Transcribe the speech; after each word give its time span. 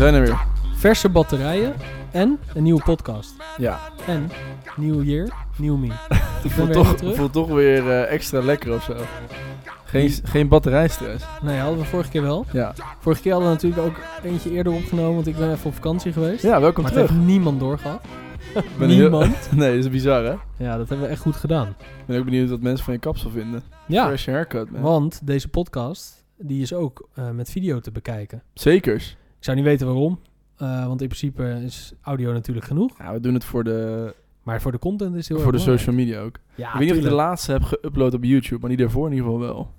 zijn 0.00 0.14
er 0.14 0.22
weer. 0.22 0.44
Verse 0.74 1.08
batterijen 1.08 1.74
en 2.10 2.38
een 2.54 2.62
nieuwe 2.62 2.82
podcast. 2.82 3.34
Ja, 3.56 3.78
En 4.06 4.30
nieuw 4.76 5.02
year, 5.02 5.28
nieuw 5.56 5.76
me. 5.76 5.88
het 6.08 6.42
ben 6.42 6.50
voelt 6.50 6.72
toch, 6.72 6.76
helemaal 6.76 6.94
terug. 6.94 7.16
voelt 7.16 7.32
toch 7.32 7.48
weer 7.48 7.90
eh, 7.90 8.12
extra 8.12 8.40
lekker 8.42 8.74
of 8.74 8.82
zo. 8.82 8.96
Geen, 9.84 10.10
geen 10.24 10.48
batterijstress. 10.48 11.24
Nee, 11.42 11.58
hadden 11.58 11.78
we 11.78 11.84
vorige 11.84 12.10
keer 12.10 12.22
wel. 12.22 12.46
Ja, 12.52 12.74
Vorige 12.98 13.22
keer 13.22 13.32
hadden 13.32 13.50
we 13.50 13.54
natuurlijk 13.54 13.82
ook 13.86 14.00
eentje 14.24 14.50
eerder 14.50 14.72
opgenomen, 14.72 15.14
want 15.14 15.26
ik 15.26 15.36
ben 15.36 15.52
even 15.52 15.66
op 15.66 15.74
vakantie 15.74 16.12
geweest. 16.12 16.42
ja 16.42 16.60
welkom 16.60 16.82
maar 16.82 16.92
het 16.92 17.00
terug. 17.00 17.16
heeft 17.16 17.30
niemand 17.30 17.60
doorgehad. 17.60 18.04
Ik 18.54 18.64
heel- 18.78 18.86
niemand. 18.86 19.48
nee, 19.56 19.74
dat 19.74 19.84
is 19.84 19.90
bizar 19.90 20.24
hè? 20.24 20.34
Ja, 20.64 20.76
dat 20.76 20.88
hebben 20.88 21.06
we 21.06 21.12
echt 21.12 21.22
goed 21.22 21.36
gedaan. 21.36 21.68
Ik 21.78 22.06
ben 22.06 22.18
ook 22.18 22.24
benieuwd 22.24 22.50
wat 22.50 22.60
mensen 22.60 22.84
van 22.84 22.94
je 22.94 23.00
kapsel 23.00 23.30
vinden. 23.30 23.62
Ja, 23.86 24.06
Fresh 24.06 24.26
haircut, 24.26 24.70
man. 24.70 24.80
want 24.82 25.20
deze 25.26 25.48
podcast, 25.48 26.24
die 26.38 26.62
is 26.62 26.72
ook 26.74 27.08
eh, 27.14 27.30
met 27.30 27.50
video 27.50 27.80
te 27.80 27.90
bekijken. 27.90 28.42
Zekers. 28.54 29.16
Ik 29.40 29.46
zou 29.46 29.56
niet 29.56 29.66
weten 29.66 29.86
waarom, 29.86 30.20
eh, 30.56 30.86
want 30.86 31.00
in 31.00 31.08
principe 31.08 31.60
is 31.64 31.92
audio 32.02 32.32
natuurlijk 32.32 32.66
genoeg. 32.66 32.98
Ja, 32.98 33.12
we 33.12 33.20
doen 33.20 33.34
het 33.34 33.44
voor 33.44 33.64
de, 33.64 34.14
Maar 34.42 34.60
voor 34.60 34.72
de 34.72 34.78
content 34.78 35.14
is 35.14 35.28
het 35.28 35.28
heel 35.28 35.40
voor 35.40 35.52
de 35.52 35.58
erg 35.58 35.66
social 35.66 35.94
media 35.94 36.20
ook. 36.20 36.38
Ja, 36.54 36.66
ik 36.66 36.72
weet 36.72 36.82
niet 36.82 36.90
of 36.90 36.96
ik 36.96 37.08
de 37.08 37.14
laatste 37.14 37.52
heb 37.52 37.62
geüpload 37.62 38.14
op 38.14 38.24
YouTube, 38.24 38.60
maar 38.60 38.68
die 38.68 38.78
daarvoor 38.78 39.06
in 39.06 39.12
ieder 39.12 39.24
geval 39.30 39.40
wel. 39.40 39.70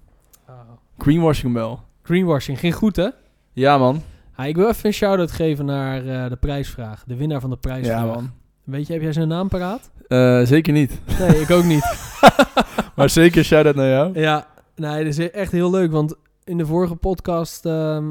Oh. 0.50 0.56
Greenwashing 0.98 1.54
wel. 1.54 1.80
Greenwashing 2.02 2.60
ging 2.60 2.76
goed, 2.76 2.96
hè? 2.96 3.08
Ja 3.54 3.78
man. 3.78 4.02
Ah, 4.36 4.48
ik 4.48 4.56
wil 4.56 4.68
even 4.68 4.86
een 4.86 4.94
shout-out 4.94 5.32
geven 5.32 5.66
naar 5.66 6.06
eh, 6.06 6.30
de 6.30 6.36
prijsvraag. 6.36 7.04
De 7.08 7.16
winnaar 7.16 7.42
van 7.42 7.50
de 7.50 7.58
prijsvraag. 7.58 8.06
Ja 8.06 8.14
man. 8.14 8.32
Weet 8.64 8.88
je, 8.88 8.94
heb 8.94 9.02
jij 9.02 9.14
zijn 9.14 9.28
naam 9.28 9.48
paraat? 9.48 9.92
Eh, 10.08 10.42
zeker 10.42 10.73
niet. 10.73 11.00
Nee, 11.20 11.42
ik 11.42 11.50
ook 11.52 11.64
niet. 11.64 11.86
Maar 12.96 13.09
zeker 13.09 13.44
shout-out 13.44 13.76
naar 13.76 13.90
jou. 13.90 14.20
Ja, 14.20 14.48
nee, 14.76 15.04
dat 15.04 15.18
is 15.18 15.32
echt 15.32 15.52
heel 15.52 15.72
leuk. 15.72 15.92
Want 15.92 16.16
in 16.44 16.58
de 16.58 16.66
vorige 16.66 16.96
podcast, 16.96 17.66
ehm, 17.66 18.06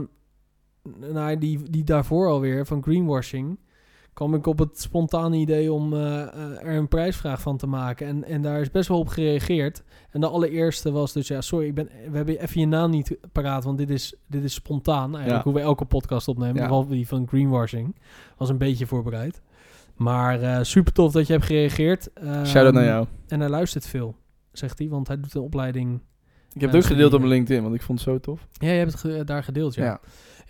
nou, 1.12 1.38
die, 1.38 1.70
die 1.70 1.84
daarvoor 1.84 2.28
alweer, 2.28 2.66
van 2.66 2.82
greenwashing... 2.82 3.58
kwam 4.12 4.34
ik 4.34 4.46
op 4.46 4.58
het 4.58 4.80
spontane 4.80 5.36
idee 5.36 5.72
om 5.72 5.92
eh, 5.92 6.22
eh, 6.22 6.66
er 6.66 6.74
een 6.76 6.88
prijsvraag 6.88 7.40
van 7.40 7.56
te 7.56 7.66
maken. 7.66 8.06
En, 8.06 8.24
en 8.24 8.42
daar 8.42 8.60
is 8.60 8.70
best 8.70 8.88
wel 8.88 8.98
op 8.98 9.08
gereageerd. 9.08 9.82
En 10.10 10.20
de 10.20 10.28
allereerste 10.28 10.90
was 10.92 11.12
dus, 11.12 11.28
ja, 11.28 11.40
sorry, 11.40 11.66
ik 11.66 11.74
ben, 11.74 11.88
we 12.10 12.16
hebben 12.16 12.40
even 12.42 12.60
je 12.60 12.66
naam 12.66 12.90
niet 12.90 13.16
paraat... 13.32 13.64
want 13.64 13.78
dit 13.78 13.90
is, 13.90 14.14
dit 14.26 14.44
is 14.44 14.54
spontaan, 14.54 15.14
eigenlijk 15.14 15.44
Ja. 15.44 15.50
hoe 15.50 15.60
we 15.60 15.66
elke 15.66 15.84
podcast 15.84 16.28
opnemen. 16.28 16.56
Ja. 16.56 16.66
Behalve 16.66 16.90
die 16.92 17.06
van 17.08 17.28
greenwashing. 17.28 17.96
Was 18.36 18.48
een 18.48 18.58
beetje 18.58 18.86
voorbereid. 18.86 19.42
Maar 19.96 20.40
eh, 20.42 20.58
super 20.62 20.92
tof 20.92 21.12
dat 21.12 21.26
je 21.26 21.32
hebt 21.32 21.44
gereageerd. 21.44 22.12
Ehm, 22.12 22.44
Shout-out 22.44 22.74
naar 22.74 22.84
jou. 22.84 23.06
En 23.28 23.40
hij 23.40 23.48
luistert 23.48 23.86
veel, 23.86 24.14
zegt 24.52 24.78
hij, 24.78 24.88
want 24.88 25.06
hij 25.08 25.20
doet 25.20 25.34
een 25.34 25.40
opleiding. 25.42 26.00
Ik 26.52 26.60
heb 26.60 26.72
het 26.72 26.82
ook 26.82 26.88
gedeeld 26.90 27.12
op 27.12 27.18
mijn 27.18 27.32
LinkedIn, 27.32 27.62
want 27.62 27.74
ik 27.74 27.82
vond 27.82 27.98
het 28.04 28.08
zo 28.08 28.18
tof. 28.20 28.46
Ja, 28.52 28.70
je 28.70 28.78
hebt 28.78 28.92
het 28.92 29.00
ge- 29.00 29.24
daar 29.24 29.42
gedeeld, 29.44 29.74
ja. 29.74 29.84
Ja, 29.84 30.00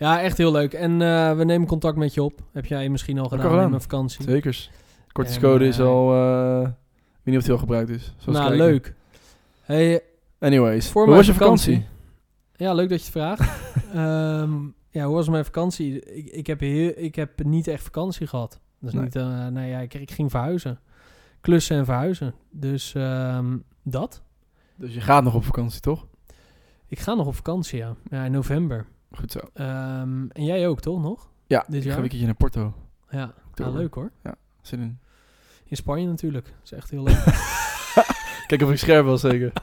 Ja, 0.01 0.21
echt 0.21 0.37
heel 0.37 0.51
leuk. 0.51 0.73
En 0.73 1.01
eh, 1.01 1.35
we 1.37 1.43
nemen 1.43 1.67
contact 1.67 1.97
met 1.97 2.13
je 2.13 2.23
op. 2.23 2.41
Heb 2.51 2.65
jij 2.65 2.89
misschien 2.89 3.19
al 3.19 3.23
gedaan 3.23 3.39
al 3.39 3.45
in 3.45 3.51
gedaan. 3.53 3.69
mijn 3.69 3.81
vakantie? 3.81 4.23
zekers. 4.23 4.71
Korte 5.11 5.33
En, 5.33 5.41
code 5.41 5.67
is 5.67 5.79
eh, 5.79 5.85
al... 5.85 6.13
eh, 6.13 6.61
ik 6.61 6.65
weet 7.23 7.23
niet 7.23 7.37
of 7.37 7.43
die 7.43 7.51
al 7.51 7.57
gebruikt 7.57 7.89
is. 7.89 8.13
Zoals 8.17 8.37
nou, 8.37 8.49
kijken. 8.49 8.67
leuk. 8.67 8.93
Hey, 9.61 10.01
Anyways, 10.39 10.89
voor 10.89 11.05
hoe 11.05 11.15
was 11.15 11.25
je 11.25 11.33
vakantie? 11.33 11.85
Ja, 12.55 12.73
leuk 12.73 12.89
dat 12.89 12.99
je 12.99 13.03
het 13.05 13.13
vraagt. 13.13 13.49
Ehm, 13.93 14.53
ja, 14.89 15.05
hoe 15.05 15.15
was 15.15 15.29
mijn 15.29 15.45
vakantie? 15.45 15.99
Ik, 16.05 16.25
ik, 16.27 16.47
heb 16.47 16.59
heel, 16.59 16.91
ik 16.95 17.15
heb 17.15 17.43
niet 17.43 17.67
echt 17.67 17.83
vakantie 17.83 18.27
gehad. 18.27 18.59
Dus 18.79 18.93
Nee. 18.93 19.03
niet, 19.03 19.15
eh, 19.15 19.47
nee, 19.47 19.69
ja, 19.69 19.79
ik, 19.79 19.93
ik 19.93 20.11
ging 20.11 20.31
verhuizen. 20.31 20.79
Klussen 21.41 21.77
en 21.77 21.85
verhuizen. 21.85 22.33
Dus 22.49 22.93
ehm, 22.95 23.57
dat. 23.83 24.21
Dus 24.75 24.93
je 24.93 25.01
gaat 25.01 25.23
nog 25.23 25.33
op 25.35 25.43
vakantie, 25.45 25.79
toch? 25.79 26.07
Ik 26.87 26.99
ga 26.99 27.13
nog 27.13 27.27
op 27.27 27.35
vakantie, 27.35 27.77
ja. 27.77 27.95
Ja, 28.09 28.23
in 28.23 28.31
november. 28.31 28.85
Goed 29.11 29.31
zo. 29.31 29.39
Ehm, 29.53 30.25
en 30.29 30.43
jij 30.45 30.67
ook, 30.67 30.79
toch 30.81 31.01
nog? 31.01 31.29
Ja, 31.47 31.63
Dit 31.67 31.75
ik 31.75 31.81
ga 31.81 31.87
jaar? 31.87 31.95
een 31.95 32.01
weekendje 32.01 32.25
naar 32.25 32.35
Porto. 32.35 32.73
Ja, 33.09 33.17
ja 33.19 33.33
Oktober. 33.47 33.73
leuk 33.79 33.93
hoor. 33.93 34.11
Zin 34.61 34.79
in. 34.81 34.99
In 35.65 35.75
Spanje 35.77 36.07
natuurlijk. 36.07 36.45
Dat 36.45 36.55
is 36.63 36.71
echt 36.71 36.89
heel 36.89 37.03
leuk. 37.03 37.23
Kijk 38.47 38.61
of 38.61 38.71
ik 38.71 38.77
scherp 38.77 39.05
was, 39.05 39.21
zeker. 39.21 39.53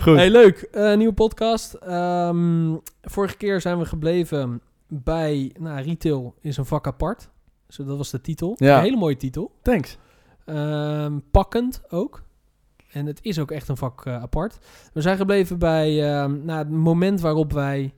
Goed. 0.00 0.16
hey, 0.16 0.30
leuk. 0.30 0.58
Eh, 0.58 0.96
nieuwe 0.96 1.12
podcast. 1.12 1.74
Ehm, 1.74 2.74
vorige 3.02 3.36
keer 3.36 3.60
zijn 3.60 3.78
we 3.78 3.84
gebleven 3.84 4.60
bij... 4.86 5.54
Nou, 5.58 5.80
retail 5.82 6.34
is 6.40 6.56
een 6.56 6.64
vak 6.66 6.86
apart. 6.86 7.28
Zo, 7.68 7.84
dat 7.84 7.96
was 7.96 8.10
de 8.10 8.20
titel. 8.20 8.54
Ja. 8.56 8.76
Een 8.76 8.82
hele 8.82 8.96
mooie 8.96 9.16
titel. 9.16 9.52
Thanks. 9.62 9.98
Ehm, 10.44 11.18
pakkend 11.30 11.82
ook. 11.88 12.22
En 12.88 13.06
het 13.06 13.18
is 13.22 13.38
ook 13.38 13.50
echt 13.50 13.68
een 13.68 13.76
vak 13.76 14.06
eh, 14.06 14.22
apart. 14.22 14.58
We 14.92 15.00
zijn 15.00 15.16
gebleven 15.16 15.58
bij 15.58 15.96
nou, 16.26 16.58
het 16.58 16.70
moment 16.70 17.20
waarop 17.20 17.52
wij 17.52 17.94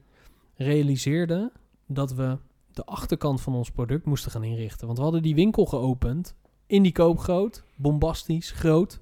realiseerden 0.55 1.51
dat 1.87 2.13
we 2.13 2.37
de 2.73 2.85
achterkant 2.85 3.41
van 3.41 3.53
ons 3.53 3.71
product 3.71 4.05
moesten 4.05 4.31
gaan 4.31 4.43
inrichten. 4.43 4.85
Want 4.85 4.97
we 4.97 5.03
hadden 5.03 5.21
die 5.21 5.35
winkel 5.35 5.65
geopend. 5.65 6.35
In 6.67 6.83
die 6.83 6.91
koopgroot. 6.91 7.63
Bombastisch, 7.75 8.51
groot. 8.51 8.99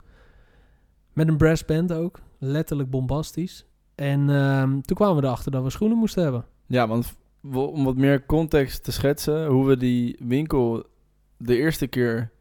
Met 1.14 1.28
een 1.28 1.38
brassband 1.38 1.94
ook. 1.94 2.20
Letterlijk 2.38 2.90
bombastisch. 2.90 3.66
En 3.96 4.30
ehm, 4.30 4.82
toen 4.82 4.96
kwamen 4.96 5.16
we 5.16 5.24
erachter 5.24 5.52
dat 5.52 5.64
we 5.64 5.70
schoenen 5.70 5.98
moesten 5.98 6.24
hebben. 6.24 6.46
Ja, 6.66 6.88
want 6.88 7.18
om 7.42 7.84
wat 7.84 7.96
meer 7.96 8.26
context 8.26 8.84
te 8.84 8.92
schetsen, 8.92 9.48
hoe 9.48 9.66
we 9.66 9.78
die 9.78 10.20
winkel 10.24 10.84
de 11.38 11.58
eerste 11.58 11.88
keer 11.88 12.32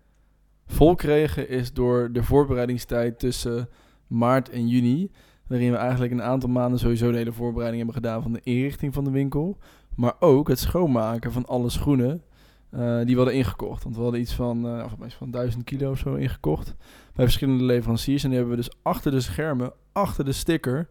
vol 0.69 0.95
kregen, 0.95 1.49
is 1.49 1.73
door 1.73 2.13
de 2.13 2.23
voorbereidingstijd 2.23 3.19
tussen 3.19 3.69
maart 4.07 4.51
en 4.51 4.69
juni. 4.69 5.11
Waarin 5.47 5.71
we 5.71 5.77
eigenlijk 5.77 6.13
een 6.13 6.23
aantal 6.23 6.49
maanden 6.49 6.79
sowieso 6.79 7.11
de 7.11 7.17
hele 7.17 7.33
voorbereiding 7.33 7.85
hebben 7.85 8.03
gedaan 8.03 8.23
van 8.23 8.33
de 8.33 8.41
inrichting 8.43 8.95
van 8.95 9.05
de 9.05 9.11
winkel. 9.11 9.59
Maar 9.97 10.15
ook 10.19 10.49
het 10.49 10.59
schoonmaken 10.59 11.33
van 11.33 11.47
alle 11.47 11.71
schoenen 11.71 12.23
eh, 12.71 12.97
die 12.97 13.15
we 13.15 13.17
hadden 13.17 13.35
ingekocht. 13.35 13.83
Want 13.83 13.97
we 13.97 14.03
hadden 14.03 14.21
iets 14.21 14.35
van, 14.35 14.67
eh 14.67 14.85
of 14.85 15.15
van 15.15 15.31
1000 15.31 15.65
kilo 15.65 15.91
of 15.91 15.99
zo 15.99 16.15
ingekocht. 16.15 16.75
Bij 17.15 17.25
verschillende 17.25 17.65
leveranciers. 17.65 18.23
En 18.23 18.29
die 18.29 18.39
hebben 18.39 18.57
we 18.57 18.63
dus 18.63 18.75
achter 18.83 19.11
de 19.11 19.21
schermen, 19.21 19.73
achter 19.93 20.25
de 20.25 20.33
sticker, 20.33 20.89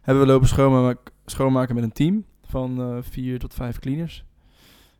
hebben 0.00 0.24
we 0.26 0.32
lopen 0.32 0.48
schoonmaken, 1.24 1.74
met 1.74 1.84
een 1.84 1.92
team 1.92 2.24
van 2.42 2.80
eh, 2.80 2.96
vier 3.00 3.38
tot 3.38 3.54
vijf 3.54 3.78
cleaners. 3.78 4.24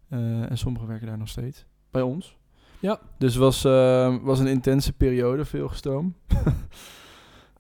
En 0.09 0.59
sommigen 0.59 0.89
werken 0.89 1.07
daar 1.07 1.19
nog 1.19 1.29
steeds. 1.29 1.67
Bij 1.91 2.03
ons. 2.03 2.37
Ja. 2.81 2.99
Dus 3.19 3.33
het 3.35 3.43
was, 3.43 3.65
eh, 3.65 4.17
was 4.23 4.39
een 4.39 4.47
intense 4.47 4.93
periode, 4.93 5.45
veel 5.45 5.69
gestoom. 5.69 6.15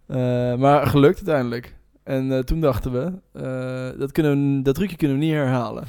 Eh, 0.06 0.54
maar 0.56 0.86
gelukt 0.86 1.16
uiteindelijk. 1.16 1.76
En 2.02 2.32
eh, 2.32 2.38
toen 2.38 2.60
dachten 2.60 2.92
we, 2.92 3.12
eh, 3.32 3.98
dat, 3.98 4.12
kunnen 4.12 4.56
we, 4.56 4.62
dat 4.62 4.74
trucje 4.74 4.96
kunnen 4.96 5.18
we 5.18 5.24
niet 5.24 5.32
herhalen. 5.34 5.84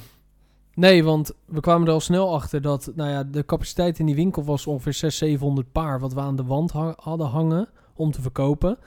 Nee, 0.74 1.04
want 1.04 1.32
we 1.46 1.60
kwamen 1.60 1.88
er 1.88 1.94
al 1.94 2.00
snel 2.00 2.34
achter 2.34 2.62
dat 2.62 2.92
nou 2.96 3.10
ja, 3.10 3.24
de 3.24 3.46
capaciteit 3.46 4.00
in 4.00 4.06
die 4.06 4.16
winkel 4.16 4.44
was 4.44 4.68
ongeveer 4.68 4.94
600, 4.94 5.32
700 5.32 5.72
paar 5.72 6.00
wat 6.00 6.14
we 6.14 6.20
aan 6.20 6.36
de 6.36 6.44
wand 6.44 6.72
ha- 6.72 6.94
hadden 6.98 7.28
hangen 7.28 7.68
om 7.96 8.12
te 8.12 8.22
verkopen. 8.22 8.78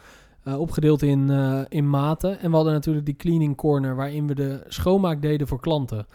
Opgedeeld 0.44 1.02
in, 1.02 1.30
in 1.68 1.90
maten. 1.90 2.40
En 2.40 2.50
we 2.50 2.56
hadden 2.56 2.72
natuurlijk 2.74 3.06
die 3.06 3.16
cleaning 3.16 3.56
corner 3.56 3.96
waarin 3.96 4.26
we 4.26 4.34
de 4.34 4.64
schoonmaak 4.68 5.22
deden 5.22 5.46
voor 5.46 5.60
klanten. 5.60 6.06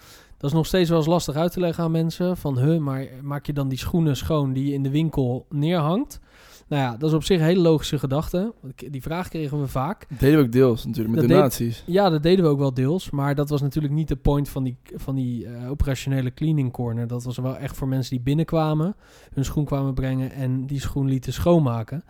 Dat 0.46 0.54
is 0.54 0.60
nog 0.60 0.70
steeds 0.70 0.90
wel 0.90 0.98
eens 0.98 1.08
lastig 1.08 1.36
uit 1.36 1.52
te 1.52 1.60
leggen 1.60 1.84
aan 1.84 1.92
mensen. 1.92 2.38
Van, 2.38 2.60
huh, 2.60 2.80
maar 2.80 3.08
maak 3.22 3.46
je 3.46 3.54
dan 3.54 3.68
die 3.68 3.78
schoenen 3.78 4.18
schoon 4.18 4.54
die 4.54 4.66
je 4.66 4.74
in 4.74 4.84
de 4.84 4.90
winkel 4.90 5.46
neerhangt? 5.50 6.20
Nou 6.68 6.82
ja, 6.82 6.98
dat 6.98 7.10
is 7.10 7.16
op 7.16 7.24
zich 7.24 7.40
een 7.40 7.46
hele 7.46 7.62
logische 7.62 8.00
gedachte. 8.00 8.54
Die 8.90 9.02
vraag 9.02 9.28
kregen 9.30 9.60
we 9.60 9.68
vaak. 9.68 10.06
Dat 10.10 10.20
deden 10.20 10.40
we 10.40 10.46
ook 10.46 10.52
deels 10.52 10.86
natuurlijk 10.86 11.10
met 11.10 11.20
Dat 11.20 11.28
deed- 11.28 11.38
donaties. 11.38 11.84
Ja, 11.86 12.10
dat 12.10 12.24
deden 12.24 12.46
we 12.46 12.52
ook 12.52 12.60
wel 12.60 12.74
deels. 12.74 13.10
Maar 13.10 13.36
dat 13.36 13.50
was 13.50 13.62
natuurlijk 13.62 13.94
niet 13.94 14.08
de 14.08 14.16
point 14.16 14.50
van 14.50 14.64
die, 14.64 14.78
van 14.96 15.16
die 15.16 15.46
eh, 15.48 15.70
operationele 15.70 16.34
cleaning 16.34 16.72
corner. 16.72 17.08
Dat 17.08 17.24
was 17.24 17.38
wel 17.38 17.58
echt 17.58 17.78
voor 17.78 17.88
mensen 17.88 18.16
die 18.16 18.24
binnenkwamen, 18.24 18.96
hun 19.34 19.46
schoen 19.46 19.66
kwamen 19.66 19.94
brengen 19.94 20.32
en 20.32 20.66
die 20.66 20.80
schoen 20.80 21.08
lieten 21.08 21.34
schoonmaken. 21.34 22.04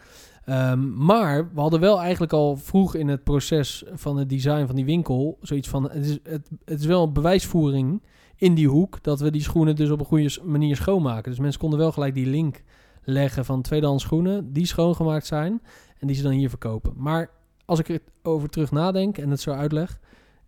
Ehm, 0.45 0.93
maar 1.05 1.49
we 1.53 1.61
hadden 1.61 1.79
wel 1.79 1.99
eigenlijk 2.01 2.33
al 2.33 2.55
vroeg 2.55 2.95
in 2.95 3.07
het 3.07 3.23
proces 3.23 3.83
van 3.93 4.17
het 4.17 4.29
design 4.29 4.65
van 4.65 4.75
die 4.75 4.85
winkel 4.85 5.37
zoiets 5.41 5.67
van: 5.67 5.83
het 5.83 6.05
is, 6.05 6.19
het, 6.23 6.49
het 6.65 6.79
is 6.79 6.85
wel 6.85 7.03
een 7.03 7.13
bewijsvoering 7.13 8.01
in 8.37 8.53
die 8.53 8.67
hoek 8.67 9.03
dat 9.03 9.19
we 9.19 9.31
die 9.31 9.41
schoenen 9.41 9.75
dus 9.75 9.89
op 9.89 9.99
een 9.99 10.05
goede 10.05 10.39
manier 10.43 10.75
schoonmaken. 10.75 11.31
Dus 11.31 11.39
mensen 11.39 11.59
konden 11.59 11.79
wel 11.79 11.91
gelijk 11.91 12.13
die 12.13 12.25
link 12.25 12.63
leggen 13.03 13.45
van 13.45 13.61
tweedehands 13.61 14.03
schoenen 14.03 14.53
die 14.53 14.65
schoongemaakt 14.65 15.25
zijn 15.25 15.61
en 15.99 16.07
die 16.07 16.15
ze 16.15 16.23
dan 16.23 16.31
hier 16.31 16.49
verkopen. 16.49 16.93
Maar 16.95 17.29
als 17.65 17.79
ik 17.79 17.89
er 17.89 17.99
over 18.23 18.49
terug 18.49 18.71
nadenk 18.71 19.17
en 19.17 19.29
het 19.29 19.41
zo 19.41 19.51
uitleg, 19.51 19.99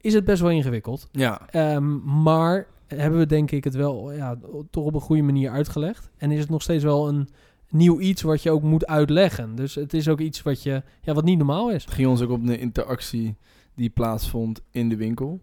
is 0.02 0.14
het 0.14 0.26
best 0.26 0.42
wel 0.42 0.52
ingewikkeld. 0.52 1.08
Ja. 1.12 1.50
Ehm, 1.50 2.22
maar 2.22 2.68
hebben 2.88 3.20
we 3.20 3.26
denk 3.26 3.52
ik 3.52 3.64
het 3.64 3.76
wel 3.76 4.12
ja, 4.14 4.38
toch 4.70 4.86
op 4.86 4.94
een 4.94 5.02
goede 5.02 5.22
manier 5.22 5.52
uitgelegd. 5.52 6.10
En 6.18 6.32
is 6.32 6.40
het 6.40 6.50
nog 6.50 6.62
steeds 6.62 6.84
wel 6.84 7.08
een 7.08 7.30
nieuw 7.70 8.00
iets 8.00 8.22
wat 8.22 8.44
je 8.44 8.52
ook 8.52 8.64
moet 8.64 8.88
uitleggen. 8.88 9.56
Dus 9.56 9.76
het 9.76 9.94
is 9.94 10.08
ook 10.08 10.20
iets 10.20 10.42
wat, 10.42 10.64
je, 10.64 10.84
ja, 11.02 11.14
wat 11.14 11.24
niet 11.24 11.38
normaal 11.38 11.72
is. 11.72 11.86
Het 11.86 11.94
ging 11.94 12.08
ons 12.08 12.22
ook 12.22 12.30
op 12.30 12.46
de 12.46 12.58
interactie 12.58 13.36
die 13.76 13.90
plaatsvond 13.90 14.62
in 14.72 14.90
de 14.90 14.96
winkel. 14.96 15.42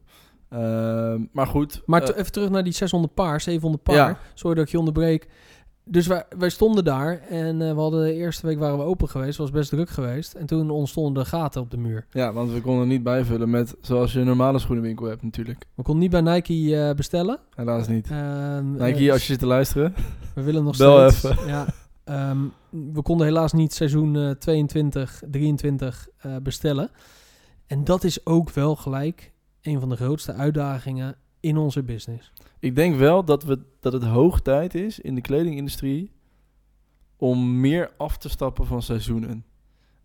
Ehm, 0.55 1.23
maar 1.33 1.47
goed. 1.47 1.83
Maar 1.87 2.03
eh, 2.03 2.19
even 2.19 2.33
terug 2.33 2.51
naar 2.51 2.65
die 2.65 2.73
600 2.73 3.15
paar, 3.15 3.41
700 3.41 3.83
paar. 3.83 3.95
Ja. 3.95 4.19
Sorry 4.35 4.57
dat 4.57 4.65
ik 4.65 4.71
je 4.71 4.79
onderbreek. 4.79 5.29
dus 5.85 6.07
wij, 6.07 6.25
wij 6.39 6.49
stonden 6.49 6.85
daar 6.85 7.21
en 7.21 7.63
eh, 7.63 7.75
we 7.75 7.81
hadden 7.81 8.05
de 8.05 8.15
eerste 8.15 8.47
week 8.47 8.59
waren 8.59 8.79
we 8.79 8.85
open 8.85 9.09
geweest, 9.09 9.39
was 9.39 9.51
best 9.51 9.71
druk 9.71 9.89
geweest. 9.91 10.33
En 10.35 10.47
toen 10.47 10.71
ontstonden 10.71 11.23
de 11.23 11.29
gaten 11.29 11.61
op 11.61 11.71
de 11.71 11.77
muur. 11.77 12.07
Ja, 12.11 12.33
want 12.33 12.53
we 12.53 12.61
konden 12.61 12.89
niet 12.89 13.03
bijvullen 13.03 13.51
met 13.51 13.77
zoals 13.81 14.13
je 14.13 14.21
een 14.21 14.27
normale 14.27 14.59
schoenenwinkel 14.59 15.07
hebt 15.07 15.23
natuurlijk. 15.23 15.67
We 15.75 15.83
konden 15.83 16.03
niet 16.03 16.25
bij 16.25 16.35
Nike 16.35 16.77
eh, 16.77 16.95
bestellen. 16.95 17.39
Helaas 17.55 17.89
niet. 17.89 18.11
Ehm, 18.11 18.73
Nike, 18.73 19.13
als 19.13 19.21
je 19.21 19.27
zit 19.27 19.39
te 19.39 19.47
luisteren. 19.47 19.95
We 20.35 20.43
willen 20.43 20.65
nog 20.65 20.77
Bel 20.77 21.11
steeds. 21.11 21.35
even. 21.35 21.47
Ja, 21.47 21.67
ehm, 22.05 22.39
we 22.93 23.03
konden 23.03 23.27
helaas 23.27 23.53
niet 23.53 23.75
seizoen 23.75 24.17
eh, 24.17 24.31
22, 24.31 25.23
23 25.31 26.09
eh, 26.19 26.37
bestellen. 26.43 26.91
En 27.67 27.85
dat 27.85 28.05
is 28.05 28.27
ook 28.27 28.51
wel 28.51 28.77
gelijk 28.77 29.33
een 29.65 29.81
van 29.81 29.89
de 29.89 29.97
grootste 29.97 30.33
uitdagingen 30.33 31.17
in 31.41 31.57
onze 31.57 31.83
business. 31.83 32.33
Ik 32.59 32.75
denk 32.77 32.97
wel 32.97 33.25
dat, 33.25 33.43
we, 33.43 33.59
dat 33.81 33.93
het 33.93 34.05
hoog 34.05 34.41
tijd 34.41 34.75
is 34.75 35.01
in 35.01 35.15
de 35.15 35.21
kledingindustrie 35.21 36.13
om 37.17 37.61
meer 37.61 37.91
af 37.97 38.17
te 38.19 38.29
stappen 38.29 38.67
van 38.67 38.83
seizoenen. 38.83 39.45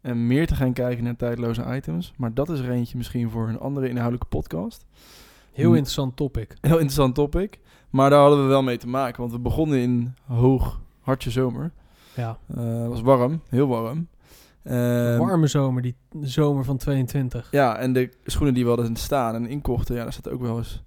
En 0.01 0.27
meer 0.27 0.47
te 0.47 0.55
gaan 0.55 0.73
kijken 0.73 1.03
naar 1.03 1.15
tijdloze 1.15 1.75
items. 1.75 2.13
Maar 2.17 2.33
dat 2.33 2.49
is 2.49 2.59
er 2.59 2.69
eentje 2.71 2.97
misschien 2.97 3.29
voor 3.29 3.47
een 3.49 3.59
andere 3.59 3.89
inhoudelijke 3.89 4.27
podcast. 4.27 4.85
Heel 5.53 5.69
interessant 5.73 6.15
topic. 6.15 6.53
Heel 6.61 6.71
interessant 6.71 7.15
topic. 7.15 7.59
Maar 7.89 8.09
daar 8.09 8.19
hadden 8.21 8.41
we 8.41 8.47
wel 8.47 8.63
mee 8.63 8.77
te 8.77 8.87
maken. 8.87 9.19
Want 9.21 9.31
we 9.33 9.39
begonnen 9.39 9.77
in 9.79 10.13
hoog 10.25 10.81
hartje 11.01 11.29
zomer. 11.31 11.71
Ja, 12.15 12.37
Eh, 12.55 12.79
Het 12.79 12.87
was 12.87 13.01
warm, 13.01 13.41
heel 13.49 13.67
warm. 13.67 14.07
Ehm, 14.63 15.17
warme 15.17 15.47
zomer, 15.47 15.81
die 15.81 15.95
zomer 16.21 16.63
van 16.63 16.77
22. 16.77 17.47
Ja, 17.51 17.77
en 17.77 17.93
de 17.93 18.09
schoenen 18.25 18.53
die 18.53 18.63
we 18.63 18.69
hadden 18.69 18.95
staan 18.95 19.35
en 19.35 19.47
inkochten, 19.47 19.95
ja, 19.95 20.03
daar 20.03 20.13
zaten 20.13 20.31
ook 20.31 20.41
wel 20.41 20.57
eens 20.57 20.83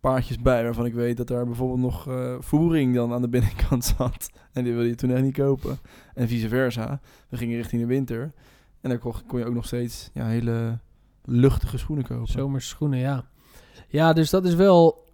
paardjes 0.00 0.38
bij 0.38 0.62
waarvan 0.62 0.86
ik 0.86 0.94
weet 0.94 1.16
dat 1.16 1.26
daar 1.26 1.46
bijvoorbeeld 1.46 1.80
nog 1.80 2.08
eh, 2.08 2.34
voering 2.38 2.94
dan 2.94 3.12
aan 3.12 3.22
de 3.22 3.28
binnenkant 3.28 3.84
zat. 3.96 4.30
En 4.52 4.64
die 4.64 4.72
wilde 4.72 4.88
je 4.88 4.94
toen 4.94 5.10
echt 5.10 5.22
niet 5.22 5.34
kopen. 5.36 5.78
En 6.14 6.28
vice 6.28 6.48
versa. 6.48 7.00
We 7.28 7.36
gingen 7.36 7.56
richting 7.56 7.80
de 7.80 7.88
winter. 7.88 8.32
En 8.80 8.90
daar 8.90 8.98
kon, 8.98 9.14
kon 9.26 9.38
je 9.38 9.44
ook 9.44 9.54
nog 9.54 9.66
steeds 9.66 10.10
ja, 10.12 10.26
hele 10.26 10.78
luchtige 11.24 11.78
schoenen 11.78 12.04
kopen. 12.04 12.26
Zomers 12.26 12.68
schoenen, 12.68 12.98
ja. 12.98 13.24
Ja, 13.88 14.12
dus 14.12 14.30
dat 14.30 14.44
is 14.44 14.54
wel... 14.54 15.08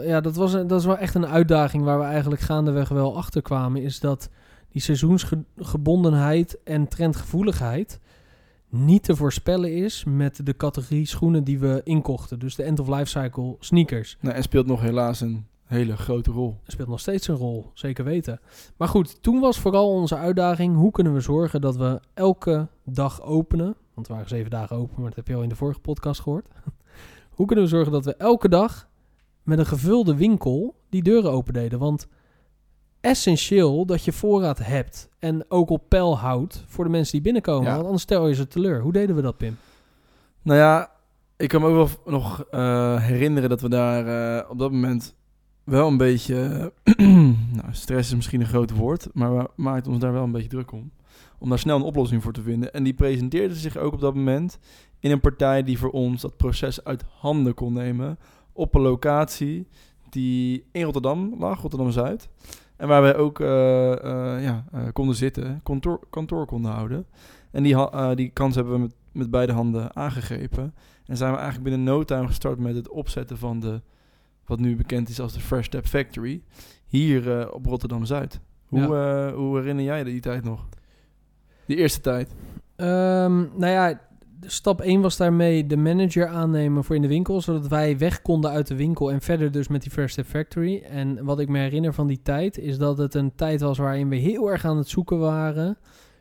Ja, 0.00 0.20
dat, 0.20 0.36
was 0.36 0.52
dat 0.52 0.72
is 0.72 0.84
wel 0.84 0.98
echt 0.98 1.14
een 1.14 1.26
uitdaging 1.26 1.84
waar 1.84 1.98
we 1.98 2.04
eigenlijk 2.04 2.42
gaandeweg 2.42 2.88
wel 2.88 3.16
achter 3.16 3.42
kwamen. 3.42 3.82
Is 3.82 4.00
dat 4.00 4.28
die 4.72 4.82
seizoensgebondenheid 4.82 6.62
en 6.64 6.88
trendgevoeligheid 6.88 8.00
niet 8.68 9.02
te 9.02 9.16
voorspellen 9.16 9.74
is 9.74 10.04
met 10.04 10.46
de 10.46 10.56
categorie 10.56 11.06
schoenen 11.06 11.44
die 11.44 11.58
we 11.58 11.80
inkochten. 11.84 12.38
Dus 12.38 12.54
de 12.54 12.62
end-of-life 12.62 13.06
cycle 13.06 13.56
sneakers. 13.58 14.16
Nou, 14.20 14.34
en 14.34 14.42
speelt 14.42 14.66
nog 14.66 14.80
helaas 14.80 15.20
een 15.20 15.46
hele 15.64 15.96
grote 15.96 16.30
rol. 16.30 16.56
speelt 16.66 16.88
nog 16.88 17.00
steeds 17.00 17.28
een 17.28 17.34
rol, 17.34 17.70
zeker 17.74 18.04
weten. 18.04 18.40
Maar 18.76 18.88
goed, 18.88 19.22
toen 19.22 19.40
was 19.40 19.58
vooral 19.58 19.90
onze 19.90 20.16
uitdaging: 20.16 20.76
hoe 20.76 20.90
kunnen 20.90 21.14
we 21.14 21.20
zorgen 21.20 21.60
dat 21.60 21.76
we 21.76 22.00
elke 22.14 22.68
dag 22.84 23.22
openen? 23.22 23.76
Want 23.94 24.06
we 24.06 24.12
waren 24.12 24.28
zeven 24.28 24.50
dagen 24.50 24.76
open, 24.76 24.94
maar 25.00 25.08
dat 25.08 25.16
heb 25.16 25.28
je 25.28 25.34
al 25.34 25.42
in 25.42 25.48
de 25.48 25.56
vorige 25.56 25.80
podcast 25.80 26.20
gehoord. 26.20 26.46
hoe 27.36 27.46
kunnen 27.46 27.64
we 27.64 27.70
zorgen 27.70 27.92
dat 27.92 28.04
we 28.04 28.16
elke 28.16 28.48
dag 28.48 28.88
met 29.42 29.58
een 29.58 29.66
gevulde 29.66 30.16
winkel 30.16 30.74
die 30.88 31.02
deuren 31.02 31.30
open 31.30 31.52
deden? 31.52 31.78
Want 31.78 32.06
essentieel 33.02 33.86
dat 33.86 34.04
je 34.04 34.12
voorraad 34.12 34.58
hebt 34.58 35.08
en 35.18 35.44
ook 35.48 35.70
op 35.70 35.88
peil 35.88 36.18
houdt 36.18 36.64
voor 36.66 36.84
de 36.84 36.90
mensen 36.90 37.12
die 37.12 37.22
binnenkomen. 37.22 37.64
Ja. 37.64 37.72
Want 37.72 37.84
anders 37.84 38.02
stel 38.02 38.28
je 38.28 38.34
ze 38.34 38.46
teleur. 38.46 38.80
Hoe 38.80 38.92
deden 38.92 39.16
we 39.16 39.22
dat, 39.22 39.36
Pim? 39.36 39.56
Nou 40.42 40.58
ja, 40.58 40.90
ik 41.36 41.48
kan 41.48 41.60
me 41.60 41.68
ook 41.68 41.88
wel 41.88 42.12
nog 42.12 42.44
eh, 42.50 43.02
herinneren 43.02 43.48
dat 43.48 43.60
we 43.60 43.68
daar 43.68 44.06
eh, 44.36 44.50
op 44.50 44.58
dat 44.58 44.72
moment 44.72 45.14
wel 45.64 45.88
een 45.88 45.96
beetje... 45.96 46.72
nou, 47.58 47.68
stress 47.70 48.08
is 48.08 48.14
misschien 48.14 48.40
een 48.40 48.46
groot 48.46 48.70
woord, 48.70 49.08
maar 49.12 49.36
we 49.36 49.50
maakten 49.56 49.92
ons 49.92 50.00
daar 50.00 50.12
wel 50.12 50.22
een 50.22 50.32
beetje 50.32 50.48
druk 50.48 50.72
om. 50.72 50.92
Om 51.38 51.48
daar 51.48 51.58
snel 51.58 51.76
een 51.76 51.82
oplossing 51.82 52.22
voor 52.22 52.32
te 52.32 52.42
vinden. 52.42 52.72
En 52.72 52.82
die 52.82 52.94
presenteerde 52.94 53.54
zich 53.54 53.76
ook 53.76 53.92
op 53.92 54.00
dat 54.00 54.14
moment 54.14 54.58
in 54.98 55.10
een 55.10 55.20
partij 55.20 55.62
die 55.62 55.78
voor 55.78 55.90
ons 55.90 56.22
dat 56.22 56.36
proces 56.36 56.84
uit 56.84 57.04
handen 57.08 57.54
kon 57.54 57.72
nemen. 57.72 58.18
Op 58.52 58.74
een 58.74 58.80
locatie 58.80 59.68
die 60.10 60.64
in 60.72 60.82
Rotterdam 60.82 61.34
lag, 61.38 61.60
Rotterdam-Zuid. 61.60 62.28
En 62.82 62.88
waar 62.88 63.02
wij 63.02 63.16
ook 63.16 63.40
eh, 63.40 63.92
eh, 63.92 64.42
ja, 64.42 64.64
eh, 64.72 64.80
konden 64.92 65.14
zitten, 65.14 65.60
kantoor, 65.62 66.00
kantoor 66.10 66.46
konden 66.46 66.70
houden. 66.72 67.06
En 67.50 67.62
die, 67.62 67.76
die 68.14 68.30
kans 68.30 68.54
hebben 68.54 68.72
we 68.72 68.78
met, 68.78 68.94
met 69.12 69.30
beide 69.30 69.52
handen 69.52 69.96
aangegrepen. 69.96 70.74
En 71.06 71.16
zijn 71.16 71.30
we 71.30 71.38
eigenlijk 71.38 71.68
binnen 71.68 71.94
no 71.94 72.04
time 72.04 72.26
gestart 72.26 72.58
met 72.58 72.74
het 72.74 72.88
opzetten 72.88 73.38
van 73.38 73.60
de, 73.60 73.80
wat 74.46 74.58
nu 74.58 74.76
bekend 74.76 75.08
is 75.08 75.20
als 75.20 75.32
de 75.32 75.40
Fresh 75.40 75.66
Step 75.66 75.86
Factory, 75.86 76.42
hier 76.86 77.52
op 77.52 77.66
Rotterdam-Zuid. 77.66 78.40
Hoe, 78.66 79.32
hoe 79.34 79.56
herinner 79.56 79.84
jij 79.84 79.98
je 79.98 80.04
die 80.04 80.20
tijd 80.20 80.44
nog? 80.44 80.68
Die 81.66 81.76
eerste 81.76 82.00
tijd? 82.00 82.34
Ehm, 82.76 83.36
nou 83.36 83.66
ja, 83.66 84.00
stap 84.46 84.80
1 84.80 85.00
was 85.00 85.16
daarmee 85.16 85.66
de 85.66 85.76
manager 85.76 86.26
aannemen 86.26 86.84
voor 86.84 86.96
in 86.96 87.02
de 87.02 87.08
winkel, 87.08 87.40
zodat 87.40 87.68
wij 87.68 87.98
weg 87.98 88.22
konden 88.22 88.50
uit 88.50 88.66
de 88.66 88.74
winkel 88.76 89.12
en 89.12 89.20
verder 89.20 89.50
dus 89.50 89.68
met 89.68 89.82
die 89.82 89.90
First 89.90 90.12
Step 90.12 90.26
Factory. 90.26 90.82
En 90.82 91.24
wat 91.24 91.40
ik 91.40 91.48
me 91.48 91.58
herinner 91.58 91.94
van 91.94 92.06
die 92.06 92.20
tijd 92.22 92.58
is 92.58 92.78
dat 92.78 92.98
het 92.98 93.14
een 93.14 93.34
tijd 93.34 93.60
was 93.60 93.78
waarin 93.78 94.08
we 94.08 94.16
heel 94.16 94.50
erg 94.50 94.64
aan 94.64 94.76
het 94.76 94.88
zoeken 94.88 95.18
waren 95.18 95.76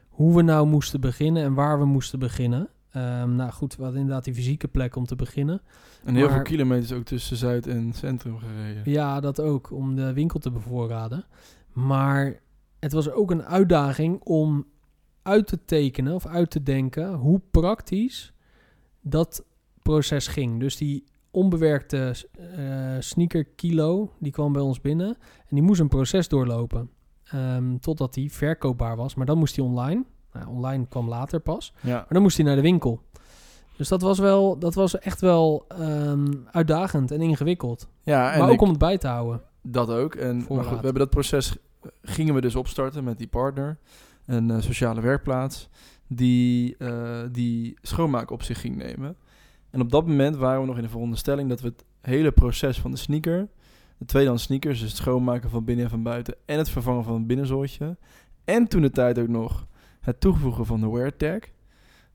hoe 0.10 0.36
we 0.36 0.42
nou 0.42 0.68
moesten 0.68 1.02
beginnen 1.02 1.44
en 1.44 1.54
waar 1.54 1.80
we 1.80 1.86
moesten 1.86 2.20
beginnen. 2.20 2.70
Ehm, 2.92 3.36
nou 3.36 3.52
goed, 3.52 3.76
we 3.76 3.82
hadden 3.84 4.02
inderdaad 4.02 4.24
die 4.24 4.34
fysieke 4.34 4.68
plek 4.68 4.96
om 4.96 5.06
te 5.06 5.16
beginnen. 5.16 5.62
En 6.04 6.16
heel 6.16 6.24
Maar- 6.26 6.34
veel 6.34 6.44
kilometers 6.44 6.92
ook 6.92 7.04
tussen 7.04 7.38
Zuid 7.38 7.68
en 7.68 7.94
Centrum 7.94 8.38
gereden. 8.38 8.82
Ja, 8.86 9.20
dat 9.20 9.40
ook, 9.42 9.72
om 9.72 9.96
de 9.96 10.14
winkel 10.14 10.40
te 10.40 10.52
bevoorraden. 10.52 11.26
Maar 11.74 12.40
het 12.80 12.92
was 12.92 13.12
ook 13.12 13.32
een 13.32 13.44
uitdaging 13.44 14.22
om 14.24 14.66
uit 15.24 15.48
te 15.48 15.60
tekenen 15.66 16.14
of 16.14 16.26
uit 16.26 16.50
te 16.50 16.64
denken 16.64 17.14
hoe 17.14 17.42
praktisch 17.52 18.34
dat 19.02 19.44
proces 19.82 20.28
ging. 20.28 20.60
Dus 20.60 20.78
die 20.78 21.04
onbewerkte 21.32 22.14
eh 22.56 22.96
sneaker 23.00 23.46
kilo, 23.46 24.12
die 24.20 24.32
kwam 24.32 24.54
bij 24.54 24.62
ons 24.62 24.82
binnen 24.82 25.08
en 25.40 25.50
die 25.56 25.62
moest 25.62 25.80
een 25.80 25.88
proces 25.88 26.28
doorlopen. 26.28 26.90
ehm, 27.32 27.78
totdat 27.78 28.14
die 28.14 28.32
verkoopbaar 28.32 28.96
was. 28.96 29.16
Maar 29.16 29.26
dan 29.26 29.38
moest 29.38 29.56
die 29.56 29.64
online. 29.64 30.04
Nou, 30.34 30.48
online 30.48 30.88
kwam 30.88 31.08
later 31.08 31.40
pas. 31.40 31.74
Ja. 31.82 31.96
Maar 31.96 32.06
dan 32.10 32.22
moest 32.22 32.38
hij 32.38 32.46
naar 32.46 32.56
de 32.56 32.62
winkel. 32.62 33.02
Dus 33.78 33.88
dat 33.88 34.02
was, 34.02 34.20
wel, 34.20 34.58
dat 34.60 34.74
was 34.74 35.00
echt 35.00 35.22
wel 35.22 35.66
ehm, 35.68 36.34
uitdagend 36.52 37.12
en 37.12 37.22
ingewikkeld. 37.22 37.88
ja, 38.04 38.32
en 38.34 38.40
maar 38.40 38.50
ook 38.50 38.62
om 38.62 38.70
het 38.70 38.78
bij 38.78 38.98
te 38.98 39.08
houden. 39.08 39.42
Dat 39.62 39.90
ook. 39.90 40.16
En 40.16 40.36
maar 40.36 40.46
Voorraad. 40.46 40.66
goed, 40.66 40.78
we 40.78 40.84
hebben 40.84 41.02
dat 41.02 41.10
proces 41.10 41.58
eh, 41.82 41.90
gingen 42.02 42.34
we 42.34 42.42
dus 42.42 42.56
opstarten 42.56 43.04
met 43.04 43.18
die 43.18 43.28
partner, 43.28 43.78
een 44.32 44.52
eh, 44.52 44.62
sociale 44.62 45.02
werkplaats, 45.02 45.70
die, 46.08 46.78
eh, 46.78 47.20
die 47.32 47.78
schoonmaak 47.82 48.32
op 48.32 48.44
zich 48.44 48.62
ging 48.62 48.76
nemen. 48.76 49.16
En 49.70 49.82
op 49.82 49.92
dat 49.92 50.08
moment 50.08 50.36
waren 50.36 50.62
we 50.62 50.68
nog 50.68 50.76
in 50.76 50.84
de 50.84 50.90
veronderstelling 50.90 51.50
dat 51.50 51.62
we 51.62 51.68
het 51.68 51.86
hele 52.02 52.32
proces 52.32 52.80
van 52.80 52.92
de 52.92 52.98
sneaker, 52.98 53.48
de 53.98 54.06
tweedehands 54.06 54.44
sneakers, 54.44 54.80
dus 54.80 54.90
het 54.90 54.98
schoonmaken 54.98 55.50
van 55.50 55.64
binnen 55.64 55.86
en 55.86 55.92
van 55.92 56.04
buiten 56.04 56.36
en 56.46 56.58
het 56.58 56.70
vervangen 56.70 57.04
van 57.04 57.14
het 57.14 57.28
binnenzoortje, 57.28 57.98
en 58.46 58.68
toen 58.68 58.82
de 58.82 58.90
tijd 58.90 59.20
ook 59.20 59.28
nog 59.28 59.68
het 60.00 60.20
toevoegen 60.20 60.66
van 60.66 60.80
de 60.80 60.90
wear 60.90 61.18
tag. 61.18 61.40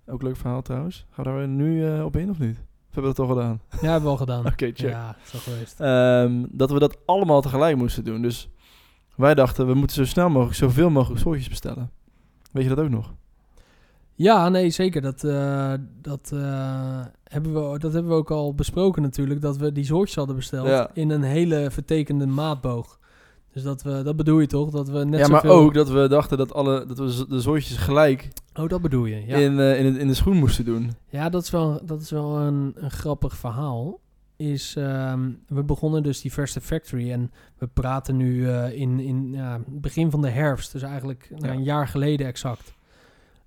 Ook 0.06 0.22
leuk 0.22 0.36
verhaal 0.36 0.62
trouwens. 0.62 1.06
Gaan 1.10 1.24
we 1.24 1.30
daar 1.30 1.48
nu 1.48 1.86
eh, 1.86 2.04
op 2.04 2.16
in 2.16 2.30
of 2.30 2.38
niet? 2.38 2.58
Of 2.88 2.94
hebben 2.94 3.10
we 3.10 3.16
dat 3.16 3.16
toch 3.16 3.28
gedaan? 3.28 3.60
Ja, 3.70 3.90
hebben 3.90 4.02
we 4.02 4.08
al 4.08 4.16
gedaan. 4.16 4.46
Oké, 4.52 4.66
check. 4.66 4.78
Ja, 4.78 5.16
is 5.24 5.34
al 5.34 5.40
geweest. 5.40 5.80
Ehm, 5.80 6.44
dat 6.50 6.70
we 6.70 6.78
dat 6.78 6.98
allemaal 7.06 7.40
tegelijk 7.40 7.76
moesten 7.76 8.04
doen. 8.04 8.22
Dus 8.22 8.48
wij 9.16 9.34
dachten, 9.34 9.66
we 9.66 9.74
moeten 9.74 9.96
zo 9.96 10.04
snel 10.04 10.28
mogelijk 10.28 10.56
zoveel 10.56 10.90
mogelijk 10.90 11.20
soortjes 11.20 11.48
bestellen. 11.48 11.90
Weet 12.56 12.64
je 12.68 12.74
dat 12.74 12.84
ook 12.84 12.90
nog? 12.90 13.12
Ja, 14.14 14.48
nee, 14.48 14.70
zeker. 14.70 15.00
Dat, 15.00 15.24
eh, 15.24 15.72
dat, 16.00 16.30
eh, 16.34 17.04
hebben 17.24 17.70
we, 17.72 17.78
dat 17.78 17.92
hebben 17.92 18.10
we 18.12 18.16
ook 18.16 18.30
al 18.30 18.54
besproken 18.54 19.02
natuurlijk. 19.02 19.40
Dat 19.40 19.56
we 19.56 19.72
die 19.72 19.84
soortjes 19.84 20.16
hadden 20.16 20.36
besteld 20.36 20.66
Ja. 20.66 20.90
in 20.92 21.10
een 21.10 21.22
hele 21.22 21.70
vertekende 21.70 22.26
maatboog. 22.26 22.98
Dus 23.52 23.62
dat, 23.62 23.82
we, 23.82 24.02
dat 24.02 24.16
bedoel 24.16 24.40
je 24.40 24.46
toch? 24.46 24.70
Dat 24.70 24.88
we 24.88 25.04
net 25.04 25.20
ja, 25.20 25.28
maar 25.28 25.40
zoveel... 25.40 25.58
ook 25.58 25.74
dat 25.74 25.88
we 25.88 26.08
dachten 26.08 26.38
dat, 26.38 26.54
alle, 26.54 26.86
dat 26.86 26.98
we 26.98 27.26
de 27.28 27.40
soortjes 27.40 27.76
gelijk 27.76 28.28
Oh, 28.54 28.68
dat 28.68 28.82
bedoel 28.82 29.04
je, 29.04 29.26
ja. 29.26 29.36
in, 29.36 29.58
eh, 29.58 29.84
in, 29.84 29.96
in 29.96 30.06
de 30.06 30.14
schoen 30.14 30.36
moesten 30.36 30.64
doen. 30.64 30.92
Ja, 31.08 31.28
dat 31.28 31.42
is 31.42 31.50
wel, 31.50 31.80
dat 31.84 32.00
is 32.00 32.10
wel 32.10 32.38
een, 32.38 32.72
een 32.76 32.90
grappig 32.90 33.36
verhaal. 33.36 34.00
Is, 34.36 34.76
ehm, 34.76 35.30
we 35.46 35.64
begonnen 35.64 36.02
dus 36.02 36.20
die 36.20 36.30
First 36.30 36.58
Factory 36.60 37.12
en 37.12 37.32
we 37.58 37.66
praten 37.66 38.16
nu 38.16 38.48
eh, 38.50 38.72
in, 38.80 39.00
in 39.00 39.32
ja, 39.32 39.60
begin 39.66 40.10
van 40.10 40.22
de 40.22 40.28
herfst, 40.30 40.72
dus 40.72 40.82
eigenlijk 40.82 41.28
nou, 41.30 41.46
Ja. 41.46 41.52
een 41.52 41.62
jaar 41.62 41.88
geleden 41.88 42.26
exact. 42.26 42.74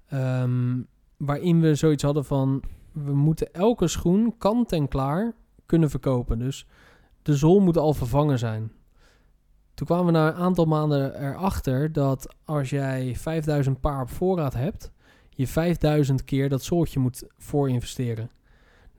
Ehm, 0.07 0.81
waarin 1.17 1.61
we 1.61 1.75
zoiets 1.75 2.03
hadden 2.03 2.25
van, 2.25 2.63
we 2.91 3.13
moeten 3.15 3.53
elke 3.53 3.87
schoen 3.87 4.35
kant 4.37 4.71
en 4.71 4.87
klaar 4.87 5.33
kunnen 5.65 5.89
verkopen. 5.89 6.39
Dus 6.39 6.65
de 7.21 7.35
zool 7.35 7.59
moet 7.59 7.77
al 7.77 7.93
vervangen 7.93 8.39
zijn. 8.39 8.71
Toen 9.73 9.87
kwamen 9.87 10.05
we 10.05 10.11
na 10.11 10.27
een 10.27 10.33
aantal 10.33 10.65
maanden 10.65 11.21
erachter 11.25 11.91
dat 11.91 12.35
als 12.45 12.69
jij 12.69 13.15
5000 13.15 13.79
paar 13.79 14.01
op 14.01 14.09
voorraad 14.09 14.53
hebt, 14.53 14.91
je 15.29 15.47
5000 15.47 16.23
keer 16.23 16.49
dat 16.49 16.63
soortje 16.63 16.99
moet 16.99 17.23
voor 17.37 17.69
investeren. 17.69 18.29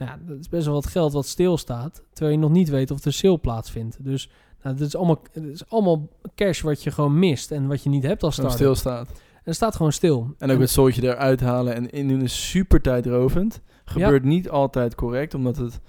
Nou, 0.01 0.13
ja, 0.13 0.19
dat 0.27 0.39
is 0.39 0.49
best 0.49 0.65
wel 0.65 0.75
wat 0.75 0.87
geld 0.87 1.13
wat 1.13 1.27
stilstaat, 1.27 2.03
terwijl 2.13 2.37
je 2.37 2.43
nog 2.43 2.51
niet 2.51 2.69
weet 2.69 2.91
of 2.91 3.05
er 3.05 3.13
sale 3.13 3.39
plaatsvindt. 3.39 4.05
Dus 4.05 4.31
Nou, 4.63 4.77
dit 4.77 4.87
is 4.87 4.97
allemaal, 4.97 5.23
dit 5.33 5.45
is 5.45 5.69
allemaal 5.69 6.09
cash 6.35 6.61
wat 6.61 6.83
je 6.83 6.91
gewoon 6.91 7.19
mist 7.19 7.51
en 7.51 7.67
wat 7.67 7.83
je 7.83 7.89
niet 7.89 8.03
hebt 8.03 8.23
als 8.23 8.35
starter. 8.35 8.57
stilstaat. 8.57 9.09
En 9.09 9.43
het 9.45 9.55
staat 9.55 9.77
gewoon 9.77 9.93
stil. 9.93 10.35
En 10.39 10.51
ook 10.51 10.61
het 10.61 10.71
zooltje 10.71 11.03
eruit 11.03 11.41
halen 11.41 11.75
en 11.75 11.91
in 11.91 12.23
is 12.23 12.49
super 12.49 12.81
tijdrovend. 12.81 13.61
Gebeurt 13.85 14.25
niet 14.25 14.51
altijd 14.51 14.95
correct, 14.95 15.35
omdat 15.35 15.57
het 15.57 15.81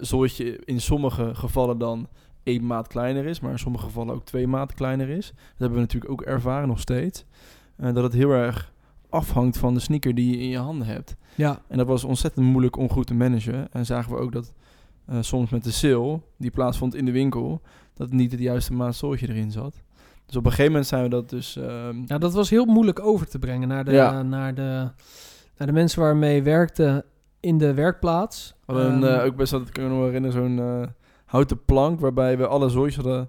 zooltje 0.00 0.60
in 0.64 0.80
sommige 0.80 1.34
gevallen 1.34 1.78
dan 1.78 2.08
één 2.42 2.66
maat 2.66 2.86
kleiner 2.86 3.26
is, 3.26 3.40
maar 3.40 3.50
in 3.50 3.58
sommige 3.58 3.84
gevallen 3.84 4.14
ook 4.14 4.24
twee 4.24 4.46
maat 4.46 4.74
kleiner 4.74 5.08
is. 5.08 5.26
Dat 5.26 5.58
hebben 5.58 5.78
we 5.78 5.80
natuurlijk 5.84 6.12
ook 6.12 6.22
ervaren 6.22 6.68
nog 6.68 6.80
steeds. 6.80 7.24
Eh, 7.76 7.94
dat 7.94 8.02
het 8.02 8.12
heel 8.12 8.30
erg 8.30 8.72
afhangt 9.10 9.58
van 9.58 9.74
de 9.74 9.80
sneaker 9.80 10.14
die 10.14 10.30
je 10.30 10.38
in 10.42 10.48
je 10.48 10.58
handen 10.58 10.86
hebt. 10.86 11.16
Ja, 11.34 11.60
En 11.68 11.78
dat 11.78 11.86
was 11.86 12.04
ontzettend 12.04 12.46
moeilijk 12.46 12.76
om 12.76 12.90
goed 12.90 13.06
te 13.06 13.14
managen. 13.14 13.72
En 13.72 13.86
zagen 13.86 14.12
we 14.12 14.18
ook 14.18 14.32
dat 14.32 14.52
eh, 15.06 15.16
soms 15.20 15.50
met 15.50 15.64
de 15.64 15.70
sale, 15.70 16.20
die 16.38 16.50
plaatsvond 16.50 16.94
in 16.94 17.04
de 17.04 17.12
winkel, 17.12 17.60
dat 17.94 18.10
niet 18.12 18.30
het 18.30 18.40
juiste 18.40 18.72
maat 18.72 18.94
zooltje 18.94 19.28
erin 19.28 19.50
zat. 19.50 19.82
Dus 20.26 20.36
op 20.36 20.44
een 20.44 20.50
gegeven 20.50 20.70
moment 20.70 20.86
zijn 20.88 21.02
we 21.02 21.08
dat 21.08 21.30
dus... 21.30 21.56
ehm, 21.56 22.02
ja, 22.06 22.18
dat 22.18 22.32
was 22.32 22.50
heel 22.50 22.64
moeilijk 22.64 23.00
over 23.00 23.28
te 23.28 23.38
brengen 23.38 23.68
naar 23.68 23.84
de, 23.84 23.92
Ja. 23.92 24.22
naar 24.22 24.54
de, 24.54 24.90
naar 25.56 25.66
de 25.66 25.72
mensen 25.72 26.00
waarmee 26.00 26.42
werkten 26.42 27.04
in 27.40 27.58
de 27.58 27.74
werkplaats. 27.74 28.54
We 28.66 28.72
hadden 28.72 29.04
Ehm, 29.04 29.18
eh, 29.20 29.24
ook 29.24 29.36
best 29.36 29.50
wel, 29.50 29.64
dat 29.64 29.76
nog 29.76 29.88
wel 29.90 30.04
herinneren, 30.04 30.32
zo'n 30.32 30.58
eh, 30.58 30.88
houten 31.24 31.64
plank 31.64 32.00
waarbij 32.00 32.38
we 32.38 32.46
alle 32.46 32.68
zooitjes 32.68 33.04
hadden 33.04 33.28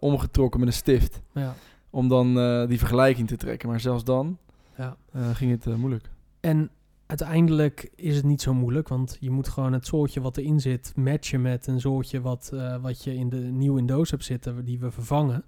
omgetrokken 0.00 0.60
met 0.60 0.68
een 0.68 0.74
stift. 0.74 1.20
ja. 1.34 1.54
Om 1.90 2.08
dan 2.08 2.34
die 2.68 2.78
vergelijking 2.78 3.28
te 3.28 3.36
trekken. 3.36 3.68
Maar 3.68 3.80
zelfs 3.80 4.04
dan 4.04 4.38
Ja. 4.80 4.96
eh, 5.12 5.34
ging 5.34 5.50
het 5.50 5.66
eh, 5.66 5.74
moeilijk. 5.74 6.10
En 6.40 6.70
uiteindelijk 7.06 7.90
is 7.94 8.16
het 8.16 8.24
niet 8.24 8.42
zo 8.42 8.54
moeilijk, 8.54 8.88
want 8.88 9.16
je 9.20 9.30
moet 9.30 9.48
gewoon 9.48 9.72
het 9.72 9.86
soortje 9.86 10.20
wat 10.20 10.36
erin 10.36 10.60
zit 10.60 10.92
matchen 10.96 11.42
met 11.42 11.66
een 11.66 11.80
soortje 11.80 12.20
wat, 12.20 12.50
eh, 12.54 12.76
wat 12.82 13.04
je 13.04 13.14
in 13.14 13.28
de 13.28 13.36
nieuw 13.36 13.76
in 13.76 13.86
doos 13.86 14.10
hebt 14.10 14.24
zitten, 14.24 14.64
die 14.64 14.78
we 14.78 14.90
vervangen. 14.90 15.44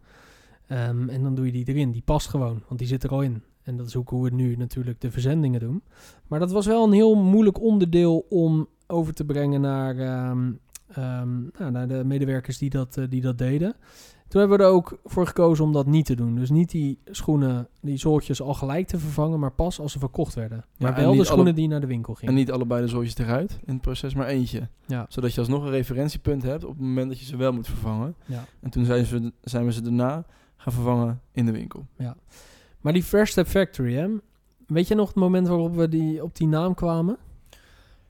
Ehm, 0.66 1.08
en 1.08 1.22
dan 1.22 1.34
doe 1.34 1.46
je 1.46 1.52
die 1.52 1.68
erin. 1.68 1.90
Die 1.90 2.02
past 2.02 2.28
gewoon, 2.28 2.62
want 2.66 2.78
die 2.78 2.88
zit 2.88 3.02
er 3.02 3.10
al 3.10 3.22
in. 3.22 3.42
En 3.62 3.76
dat 3.76 3.86
is 3.86 3.96
ook 3.96 4.08
hoe 4.08 4.24
we 4.24 4.34
nu 4.34 4.56
natuurlijk 4.56 5.00
de 5.00 5.10
verzendingen 5.10 5.60
doen. 5.60 5.82
Maar 6.26 6.38
dat 6.38 6.52
was 6.52 6.66
wel 6.66 6.84
een 6.84 6.92
heel 6.92 7.14
moeilijk 7.14 7.60
onderdeel 7.60 8.26
om 8.28 8.68
over 8.86 9.14
te 9.14 9.24
brengen 9.24 9.60
naar, 9.60 9.98
ehm, 9.98 10.52
ehm, 10.88 11.40
nou, 11.58 11.70
naar 11.70 11.88
de 11.88 12.04
medewerkers 12.04 12.58
die 12.58 12.70
dat, 12.70 12.98
die 13.08 13.20
dat 13.20 13.38
deden. 13.38 13.74
Toen 14.32 14.40
hebben 14.40 14.58
we 14.58 14.64
er 14.64 14.70
ook 14.70 14.98
voor 15.04 15.26
gekozen 15.26 15.64
om 15.64 15.72
dat 15.72 15.86
niet 15.86 16.06
te 16.06 16.14
doen. 16.16 16.34
Dus 16.34 16.50
niet 16.50 16.70
die 16.70 16.98
schoenen, 17.04 17.68
die 17.80 17.98
soortjes 17.98 18.42
al 18.42 18.54
gelijk 18.54 18.86
te 18.86 18.98
vervangen, 18.98 19.38
maar 19.38 19.52
pas 19.52 19.80
als 19.80 19.92
ze 19.92 19.98
verkocht 19.98 20.34
werden. 20.34 20.64
Maar 20.78 20.94
en 20.96 21.02
wel 21.02 21.14
de 21.14 21.24
schoenen 21.24 21.46
alle- 21.46 21.54
die 21.54 21.68
naar 21.68 21.80
de 21.80 21.86
winkel 21.86 22.12
En 22.12 22.18
gingen. 22.18 22.34
niet 22.34 22.50
allebei 22.52 22.82
de 22.82 22.88
zooitjes 22.88 23.16
eruit 23.26 23.58
in 23.64 23.72
het 23.72 23.82
proces, 23.82 24.14
maar 24.14 24.26
eentje. 24.26 24.68
Ja. 24.86 25.06
Zodat 25.08 25.34
je 25.34 25.40
alsnog 25.40 25.64
een 25.64 25.70
referentiepunt 25.70 26.42
hebt 26.42 26.64
op 26.64 26.70
het 26.70 26.80
moment 26.80 27.08
dat 27.08 27.18
je 27.18 27.24
ze 27.24 27.36
wel 27.36 27.52
moet 27.52 27.66
vervangen. 27.66 28.14
Ja. 28.26 28.44
En 28.60 28.70
toen 28.70 28.84
zijn, 28.84 29.04
ze, 29.06 29.32
zijn 29.40 29.64
we 29.64 29.72
ze 29.72 29.82
daarna 29.82 30.24
gaan 30.56 30.72
vervangen 30.72 31.20
in 31.32 31.46
de 31.46 31.52
winkel. 31.52 31.86
Maar 32.80 32.92
die 32.92 33.02
Fresh 33.02 33.30
Step 33.30 33.46
Factory, 33.46 33.94
hè? 33.94 34.08
Weet 34.66 34.88
je 34.88 34.94
nog 34.94 35.06
het 35.08 35.16
moment 35.16 35.48
waarop 35.48 35.74
we 35.76 35.88
die, 35.88 36.22
op 36.22 36.36
die 36.36 36.48
naam 36.48 36.74
kwamen? 36.74 37.16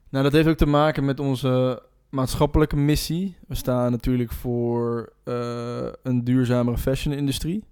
Nou, 0.09 0.23
dat 0.23 0.33
heeft 0.33 0.47
ook 0.47 0.57
te 0.57 0.65
maken 0.65 1.05
met 1.05 1.19
onze 1.19 1.83
maatschappelijke 2.13 2.75
missie. 2.75 3.37
We 3.47 3.55
staan 3.55 3.91
natuurlijk 3.91 4.31
voor 4.31 5.13
eh, 5.23 5.87
een 6.03 6.23
duurzamere 6.23 6.77
fashion-industrie. 6.77 7.63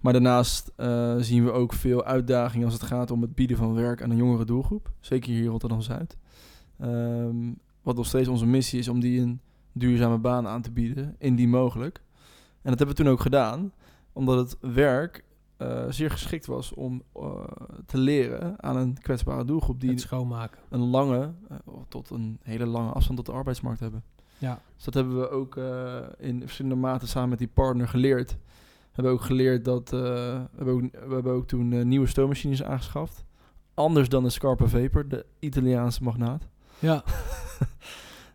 Maar 0.00 0.12
daarnaast 0.12 0.72
eh, 0.76 1.14
zien 1.18 1.44
we 1.44 1.50
ook 1.50 1.72
veel 1.72 2.04
uitdagingen 2.04 2.64
als 2.64 2.74
het 2.74 2.82
gaat 2.82 3.10
om 3.10 3.22
het 3.22 3.34
bieden 3.34 3.56
van 3.56 3.74
werk 3.74 4.02
aan 4.02 4.10
een 4.10 4.16
jongere 4.16 4.44
doelgroep. 4.44 4.90
Zeker 5.00 5.30
hier 5.30 5.42
in 5.42 5.50
Rotterdam-Zuid. 5.50 6.16
Ehm, 6.78 7.52
wat 7.82 7.96
nog 7.96 8.06
steeds 8.06 8.28
onze 8.28 8.46
missie 8.46 8.78
is 8.78 8.88
om 8.88 9.00
die 9.00 9.20
een 9.20 9.40
duurzame 9.72 10.18
baan 10.18 10.46
aan 10.46 10.62
te 10.62 10.70
bieden, 10.70 11.16
indien 11.18 11.50
mogelijk. 11.50 12.02
En 12.62 12.70
dat 12.70 12.78
hebben 12.78 12.96
we 12.96 13.02
toen 13.02 13.12
ook 13.12 13.20
gedaan, 13.20 13.72
omdat 14.12 14.36
het 14.36 14.72
werk 14.72 15.24
eh, 15.60 15.84
zeer 15.88 16.10
geschikt 16.10 16.46
was 16.46 16.72
om 16.72 17.02
eh, 17.14 17.44
te 17.86 17.98
leren 17.98 18.62
aan 18.62 18.76
een 18.76 18.98
kwetsbare 18.98 19.44
doelgroep 19.44 19.80
die 19.80 19.90
het 19.90 20.00
schoonmaken. 20.00 20.60
een 20.68 20.80
lange, 20.80 21.32
eh, 21.48 21.56
tot 21.88 22.10
een 22.10 22.38
hele 22.42 22.66
lange 22.66 22.90
afstand 22.90 23.16
tot 23.16 23.26
de 23.26 23.32
arbeidsmarkt 23.32 23.80
hebben. 23.80 24.02
Ja. 24.38 24.60
Dus 24.74 24.84
dat 24.84 24.94
hebben 24.94 25.20
we 25.20 25.30
ook 25.30 25.56
in 26.18 26.40
verschillende 26.40 26.76
maten 26.76 27.08
samen 27.08 27.28
met 27.28 27.38
die 27.38 27.48
partner 27.48 27.88
geleerd. 27.88 28.30
We 28.30 28.96
hebben 28.96 29.12
ook 29.12 29.20
geleerd 29.20 29.64
dat, 29.64 29.90
we, 29.90 30.46
hebben 30.56 30.74
ook, 30.74 30.80
we 31.08 31.14
hebben 31.14 31.32
ook 31.32 31.46
toen 31.46 31.88
nieuwe 31.88 32.06
stoommachines 32.06 32.62
aangeschaft. 32.62 33.24
Anders 33.74 34.08
dan 34.08 34.22
de 34.22 34.30
Scarpa 34.30 34.66
Vapor, 34.66 35.08
de 35.08 35.26
Italiaanse 35.38 36.02
magnaat. 36.02 36.48
Ja, 36.78 37.04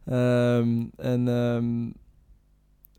Ehm, 0.06 0.86
en 0.96 1.28
ehm, 1.28 1.92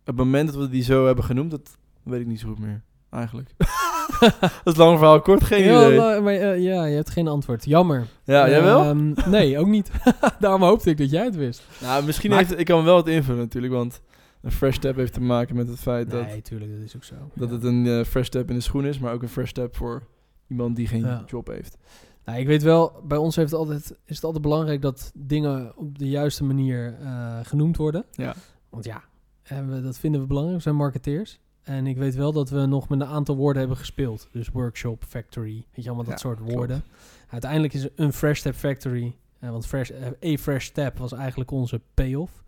het 0.04 0.16
moment 0.16 0.52
dat 0.52 0.56
we 0.56 0.68
die 0.68 0.82
zo 0.82 1.06
hebben 1.06 1.24
genoemd, 1.24 1.50
dat 1.50 1.78
weet 2.02 2.20
ik 2.20 2.26
niet 2.26 2.40
zo 2.40 2.48
goed 2.48 2.58
meer, 2.58 2.82
eigenlijk. 3.10 3.54
dat 4.40 4.72
is 4.72 4.76
lang 4.76 4.98
verhaal 4.98 5.20
kort, 5.20 5.44
geen 5.44 5.64
ja, 5.64 5.86
idee. 5.86 5.98
maar, 5.98 6.22
maar, 6.22 6.32
eh, 6.34 6.62
ja, 6.62 6.84
je 6.84 6.94
hebt 6.94 7.10
geen 7.10 7.28
antwoord. 7.28 7.64
Jammer. 7.64 8.06
Ja, 8.24 8.48
jij 8.48 8.62
wel? 8.62 8.82
Ehm, 8.82 9.12
nee, 9.30 9.58
ook 9.58 9.66
niet. 9.66 9.90
Daarom 10.40 10.62
hoopte 10.62 10.90
ik 10.90 10.98
dat 10.98 11.10
jij 11.10 11.24
het 11.24 11.36
wist. 11.36 11.62
Nou, 11.82 12.04
misschien 12.04 12.30
Maar- 12.30 12.38
heeft 12.38 12.58
ik 12.58 12.64
kan 12.66 12.84
wel 12.84 12.94
wat 12.94 13.08
invullen 13.08 13.40
natuurlijk, 13.40 13.72
want 13.72 14.00
een 14.42 14.52
fresh 14.52 14.76
tap 14.76 14.96
heeft 14.96 15.12
te 15.12 15.20
maken 15.20 15.56
met 15.56 15.68
het 15.68 15.78
feit 15.78 16.10
dat, 16.10 16.26
Nee, 16.26 16.42
tuurlijk, 16.42 16.70
dat 16.72 16.80
is 16.80 16.96
ook 16.96 17.04
zo. 17.04 17.14
dat 17.34 17.48
Ja. 17.48 17.54
het 17.54 17.64
een 17.64 17.86
eh, 17.86 18.04
fresh 18.04 18.28
tap 18.28 18.48
in 18.48 18.54
de 18.54 18.60
schoen 18.60 18.84
is, 18.86 18.98
maar 18.98 19.12
ook 19.12 19.22
een 19.22 19.28
fresh 19.28 19.50
tap 19.50 19.76
voor 19.76 20.02
iemand 20.48 20.76
die 20.76 20.86
geen 20.86 21.00
Ja. 21.04 21.22
job 21.26 21.46
heeft. 21.46 21.76
Nou, 22.24 22.38
ik 22.38 22.46
weet 22.46 22.62
wel, 22.62 22.92
bij 23.04 23.18
ons 23.18 23.36
heeft 23.36 23.50
het 23.50 23.60
altijd, 23.60 23.94
is 24.04 24.14
het 24.14 24.24
altijd 24.24 24.42
belangrijk 24.42 24.82
dat 24.82 25.12
dingen 25.14 25.72
op 25.76 25.98
de 25.98 26.08
juiste 26.08 26.44
manier 26.44 26.96
eh, 27.02 27.36
genoemd 27.42 27.76
worden. 27.76 28.04
Ja. 28.12 28.34
Want 28.70 28.84
ja, 28.84 29.02
en 29.42 29.70
we, 29.74 29.80
dat 29.82 29.98
vinden 29.98 30.20
we 30.20 30.26
belangrijk. 30.26 30.56
We 30.58 30.62
zijn 30.64 30.76
marketeers. 30.76 31.38
En 31.66 31.86
ik 31.86 31.96
weet 31.96 32.14
wel 32.14 32.32
dat 32.32 32.50
we 32.50 32.66
nog 32.66 32.88
met 32.88 33.00
een 33.00 33.06
aantal 33.06 33.36
woorden 33.36 33.58
hebben 33.60 33.78
gespeeld. 33.78 34.28
Dus 34.32 34.48
workshop, 34.48 35.04
factory, 35.08 35.54
weet 35.74 35.84
je 35.84 35.86
allemaal 35.86 36.04
dat 36.04 36.12
Ja, 36.12 36.18
soort 36.18 36.36
klopt. 36.38 36.52
woorden. 36.52 36.82
Uiteindelijk 37.30 37.74
is 37.74 37.88
een 37.96 38.12
Fresh 38.12 38.38
Step 38.38 38.54
Factory, 38.54 39.14
eh, 39.38 39.50
want 39.50 39.66
fresh, 39.66 39.90
eh, 39.90 40.34
a 40.34 40.36
Fresh 40.36 40.64
Step 40.64 40.98
was 40.98 41.12
eigenlijk 41.12 41.50
onze 41.50 41.80
payoff. 41.94 42.42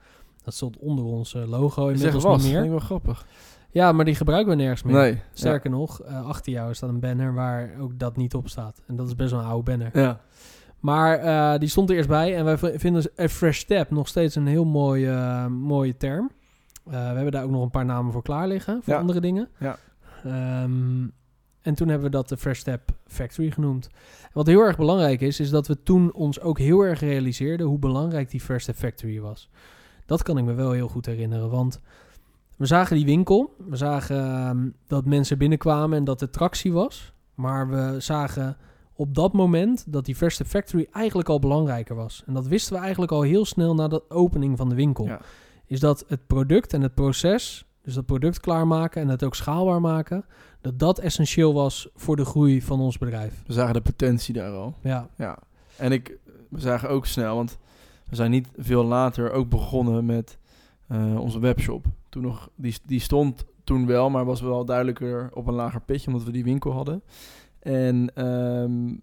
Dat 0.45 0.55
stond 0.55 0.77
onder 0.79 1.05
ons 1.05 1.35
eh, 1.35 1.49
logo 1.49 1.87
Zeg 1.87 1.95
inmiddels 1.97 2.25
was, 2.25 2.43
niet 2.45 2.53
meer. 2.53 2.71
wel 2.71 2.79
grappig. 2.79 3.27
Ja, 3.71 3.93
maar 3.93 4.05
die 4.05 4.15
gebruiken 4.15 4.51
we 4.51 4.63
nergens 4.63 4.83
meer. 4.83 4.95
Nee. 4.95 5.23
Sterker 5.33 5.71
nog, 5.71 6.03
achter 6.05 6.53
jou 6.53 6.75
staat 6.75 6.89
een 6.91 7.01
banner 7.01 7.35
waar 7.35 7.71
ook 7.81 7.99
dat 7.99 8.17
niet 8.17 8.35
op 8.35 8.49
staat. 8.49 8.83
En 8.87 8.97
dat 8.97 9.07
is 9.07 9.17
best 9.17 9.31
wel 9.31 9.41
een 9.41 9.47
oude 9.47 9.71
banner. 9.71 9.99
Ja. 10.01 10.21
Maar 10.79 11.59
die 11.59 11.69
stond 11.69 11.91
er 11.91 11.97
eerst 11.97 12.09
bij. 12.09 12.37
En 12.37 12.45
wij 12.45 12.59
vinden 12.79 13.11
a 13.21 13.29
fresh 13.29 13.59
step 13.59 13.91
nog 13.91 14.09
steeds 14.09 14.35
een 14.35 14.47
heel 14.47 14.65
mooie, 14.65 15.49
mooie 15.49 15.97
term. 15.97 16.31
Eh, 16.91 16.93
we 17.09 17.15
hebben 17.15 17.33
daar 17.33 17.45
ook 17.45 17.51
nog 17.51 17.63
een 17.63 17.71
paar 17.71 17.85
namen 17.85 18.13
voor 18.13 18.23
klaar 18.23 18.49
liggen. 18.49 18.83
Voor 18.83 18.93
Ja. 18.93 19.01
andere 19.01 19.21
dingen. 19.21 19.49
Ja. 19.59 19.79
Ehm, 20.25 21.07
en 21.63 21.75
toen 21.75 21.89
hebben 21.89 22.07
we 22.11 22.17
dat 22.17 22.29
de 22.29 22.37
Fresh 22.37 22.61
Step 22.61 22.91
Factory 23.07 23.51
genoemd. 23.51 23.87
En 24.23 24.31
wat 24.33 24.47
heel 24.47 24.61
erg 24.61 24.77
belangrijk 24.77 25.21
is, 25.21 25.41
is 25.41 25.51
dat 25.51 25.67
we 25.67 25.83
toen 25.83 26.13
ons 26.13 26.41
ook 26.41 26.59
heel 26.59 26.81
erg 26.81 27.01
realiseerden 27.01 27.67
hoe 27.67 27.79
belangrijk 27.79 28.31
die 28.31 28.41
Fresh 28.41 28.63
Step 28.63 28.77
Factory 28.77 29.21
was. 29.21 29.51
Dat 30.07 30.23
kan 30.23 30.39
ik 30.39 30.45
me 30.45 30.53
wel 30.55 30.73
heel 30.73 30.89
goed 30.89 31.07
herinneren. 31.07 31.51
Want 31.51 31.81
we 32.57 32.67
zagen 32.67 32.97
die 32.97 33.05
winkel. 33.05 33.55
We 33.69 33.77
zagen 33.77 34.17
ehm, 34.17 34.69
dat 34.87 35.05
mensen 35.05 35.39
binnenkwamen 35.39 35.99
en 35.99 36.05
dat 36.05 36.21
er 36.21 36.31
tractie 36.31 36.73
was. 36.73 37.13
Maar 37.35 37.69
we 37.69 37.95
zagen 38.01 38.57
op 38.95 39.15
dat 39.15 39.33
moment 39.33 39.93
dat 39.93 40.05
die 40.05 40.15
Fresh 40.17 40.35
Step 40.35 40.47
Factory 40.47 40.87
eigenlijk 40.93 41.29
al 41.29 41.39
belangrijker 41.39 41.97
was. 41.97 42.23
En 42.27 42.35
dat 42.35 42.47
wisten 42.47 42.73
we 42.75 42.81
eigenlijk 42.81 43.13
al 43.13 43.23
heel 43.23 43.45
snel 43.45 43.75
na 43.75 43.89
de 43.89 44.11
opening 44.11 44.57
van 44.57 44.69
de 44.69 44.75
winkel. 44.75 45.05
Ja. 45.05 45.21
Is 45.69 45.81
dat 45.81 46.05
het 46.09 46.27
product 46.27 46.73
en 46.73 46.83
het 46.83 46.95
proces, 46.95 47.67
dus 47.83 47.95
dat 47.95 48.07
product 48.07 48.41
klaarmaken 48.41 49.03
en 49.03 49.09
het 49.09 49.25
ook 49.25 49.35
schaalbaar 49.35 49.81
maken, 49.81 50.25
dat 50.61 50.79
dat 50.79 50.99
essentieel 50.99 51.55
was 51.55 51.89
voor 51.95 52.17
de 52.17 52.25
groei 52.25 52.63
van 52.63 52.81
ons 52.81 52.99
bedrijf. 52.99 53.43
We 53.47 53.53
zagen 53.53 53.75
de 53.75 53.81
potentie 53.81 54.35
daar 54.35 54.53
al. 54.53 54.75
Ja, 54.83 55.09
Ja. 55.17 55.39
En 55.77 55.93
ik, 55.93 56.19
we 56.49 56.61
zagen 56.61 56.89
ook 56.89 57.07
snel, 57.07 57.35
want 57.35 57.59
we 58.09 58.17
zijn 58.17 58.31
niet 58.31 58.49
veel 58.57 58.85
later 58.85 59.31
ook 59.33 59.49
begonnen 59.49 60.07
met 60.07 60.39
eh, 60.87 61.21
onze 61.21 61.39
webshop. 61.39 61.87
Toen 62.09 62.23
nog, 62.23 62.51
die, 62.55 62.77
die 62.85 63.01
stond 63.01 63.45
toen 63.65 63.87
wel, 63.87 64.11
maar 64.11 64.25
was 64.25 64.41
wel 64.41 64.65
duidelijker 64.65 65.31
op 65.33 65.47
een 65.47 65.55
lager 65.55 65.81
pitje, 65.81 66.07
omdat 66.07 66.23
we 66.25 66.33
die 66.33 66.45
winkel 66.45 66.73
hadden. 66.73 67.03
En 67.59 68.11
ehm, 68.15 68.97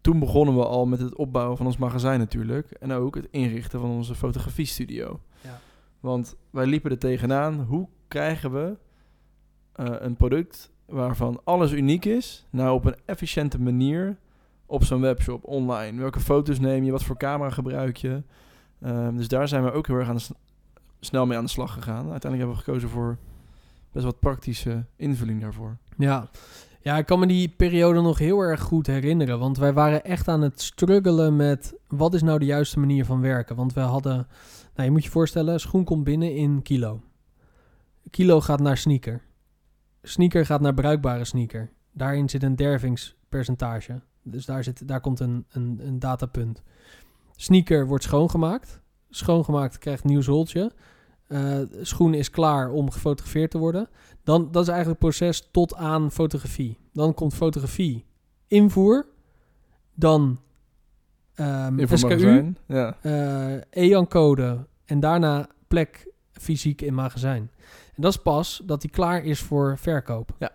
toen 0.00 0.18
begonnen 0.18 0.56
we 0.56 0.64
al 0.64 0.86
met 0.86 1.00
het 1.00 1.16
opbouwen 1.16 1.56
van 1.56 1.66
ons 1.66 1.76
magazijn 1.76 2.18
natuurlijk. 2.18 2.70
En 2.70 2.92
ook 2.92 3.14
het 3.14 3.28
inrichten 3.30 3.80
van 3.80 3.90
onze 3.90 4.14
fotografiestudio. 4.14 5.20
Ja. 5.40 5.60
Want 6.00 6.36
wij 6.50 6.66
liepen 6.66 6.90
er 6.90 6.98
tegenaan, 6.98 7.60
hoe 7.60 7.88
krijgen 8.08 8.52
we 8.52 8.76
eh, 9.72 9.86
een 9.98 10.16
product 10.16 10.70
waarvan 10.86 11.40
alles 11.44 11.72
uniek 11.72 12.04
is, 12.04 12.46
nou 12.50 12.74
op 12.74 12.84
een 12.84 12.96
efficiënte 13.04 13.60
manier 13.60 14.16
op 14.66 14.84
zo'n 14.84 15.00
webshop 15.00 15.44
online. 15.44 16.00
Welke 16.00 16.20
foto's 16.20 16.58
neem 16.58 16.84
je, 16.84 16.90
wat 16.90 17.04
voor 17.04 17.16
camera 17.16 17.50
gebruik 17.50 17.96
je? 17.96 18.22
Ehm, 18.80 19.16
dus 19.16 19.28
daar 19.28 19.48
zijn 19.48 19.64
we 19.64 19.72
ook 19.72 19.86
heel 19.86 19.96
erg 19.96 20.08
aan 20.08 20.18
snel 21.00 21.26
mee 21.26 21.36
aan 21.38 21.44
de 21.44 21.50
slag 21.50 21.72
gegaan. 21.72 22.10
Uiteindelijk 22.10 22.38
hebben 22.38 22.56
we 22.56 22.62
gekozen 22.62 22.88
voor 22.88 23.16
best 23.92 24.04
wat 24.04 24.20
praktische 24.20 24.84
invulling 24.96 25.40
daarvoor. 25.40 25.76
ja. 25.96 26.28
Ja, 26.80 26.96
ik 26.96 27.06
kan 27.06 27.18
me 27.18 27.26
die 27.26 27.48
periode 27.48 28.00
nog 28.00 28.18
heel 28.18 28.40
erg 28.40 28.60
goed 28.60 28.86
herinneren. 28.86 29.38
Want 29.38 29.58
wij 29.58 29.72
waren 29.72 30.04
echt 30.04 30.28
aan 30.28 30.42
het 30.42 30.60
struggelen 30.60 31.36
met 31.36 31.74
wat 31.88 32.14
is 32.14 32.22
nou 32.22 32.38
de 32.38 32.44
juiste 32.44 32.78
manier 32.78 33.04
van 33.04 33.20
werken. 33.20 33.56
Want 33.56 33.72
we 33.72 33.80
hadden, 33.80 34.26
nou 34.78 34.90
je 34.90 34.96
moet 34.96 35.04
je 35.04 35.10
voorstellen, 35.10 35.60
schoen 35.60 35.84
komt 35.84 36.04
binnen 36.04 36.34
in 36.34 36.62
kilo. 36.62 37.00
Kilo 38.10 38.40
gaat 38.40 38.60
naar 38.60 38.76
sneaker. 38.76 39.22
Sneaker 40.02 40.46
gaat 40.46 40.60
naar 40.60 40.74
bruikbare 40.74 41.24
sneaker. 41.24 41.72
Daarin 41.92 42.28
zit 42.28 42.42
een 42.42 42.56
dervingspercentage. 42.56 44.00
Dus 44.22 44.46
daar, 44.46 44.64
zit, 44.64 44.88
daar 44.88 45.00
komt 45.00 45.20
een, 45.20 45.46
een, 45.48 45.80
een 45.82 45.98
datapunt. 45.98 46.62
Sneaker 47.36 47.86
wordt 47.86 48.04
schoongemaakt. 48.04 48.80
Schoongemaakt 49.10 49.78
krijgt 49.78 50.04
nieuw 50.04 50.20
zooltje. 50.20 50.72
Eh, 51.26 51.58
schoen 51.80 52.14
is 52.14 52.30
klaar 52.30 52.70
om 52.70 52.90
gefotografeerd 52.90 53.50
te 53.50 53.58
worden. 53.58 53.88
Dan, 54.22 54.50
dat 54.50 54.62
is 54.62 54.68
eigenlijk 54.68 55.00
het 55.00 55.10
proces 55.10 55.48
tot 55.50 55.74
aan 55.74 56.10
fotografie. 56.10 56.78
Dan 56.92 57.14
komt 57.14 57.34
fotografie, 57.34 58.04
invoer, 58.46 59.06
dan 59.94 60.40
ehm 61.38 61.78
Info 61.78 61.96
SKU, 61.96 62.08
magazijn. 62.08 62.58
Ja. 62.66 62.96
eh 63.00 63.60
EAN-code 63.70 64.66
en 64.84 65.00
daarna 65.00 65.48
plek 65.68 66.12
fysiek 66.32 66.82
in 66.82 66.94
magazijn. 66.94 67.50
En 67.94 68.02
dat 68.02 68.12
is 68.12 68.22
pas 68.22 68.62
dat 68.64 68.80
die 68.80 68.90
klaar 68.90 69.24
is 69.24 69.40
voor 69.40 69.78
verkoop. 69.78 70.30
Ja. 70.38 70.50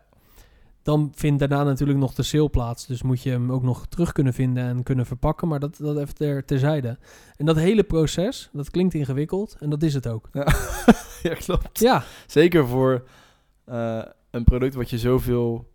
Dan 0.81 1.11
vindt 1.15 1.39
daarna 1.39 1.63
natuurlijk 1.63 1.99
nog 1.99 2.13
de 2.13 2.23
sale 2.23 2.49
plaats. 2.49 2.85
Dus 2.85 3.01
moet 3.01 3.21
je 3.21 3.29
hem 3.29 3.51
ook 3.51 3.63
nog 3.63 3.87
terug 3.87 4.11
kunnen 4.11 4.33
vinden 4.33 4.63
en 4.63 4.83
kunnen 4.83 5.05
verpakken. 5.05 5.47
Maar 5.47 5.59
dat, 5.59 5.77
dat 5.77 5.97
even 5.97 6.15
ter, 6.15 6.45
terzijde. 6.45 6.97
En 7.35 7.45
dat 7.45 7.55
hele 7.55 7.83
proces, 7.83 8.49
dat 8.53 8.69
klinkt 8.69 8.93
ingewikkeld. 8.93 9.55
En 9.59 9.69
dat 9.69 9.83
is 9.83 9.93
het 9.93 10.07
ook. 10.07 10.29
ja, 11.23 11.33
klopt. 11.45 11.79
Ja, 11.79 12.03
Zeker 12.27 12.67
voor 12.67 13.03
eh, 13.65 14.03
een 14.31 14.43
product 14.43 14.75
wat 14.75 14.89
je 14.89 14.97
zoveel... 14.97 15.71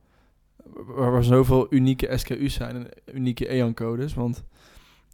Waar, 0.86 1.12
waar 1.12 1.24
zoveel 1.24 1.66
unieke 1.70 2.18
SKU's 2.18 2.54
zijn 2.54 2.76
en 2.76 2.88
unieke 3.14 3.46
EAN-codes. 3.46 4.14
Want 4.14 4.36
eh, 4.36 4.42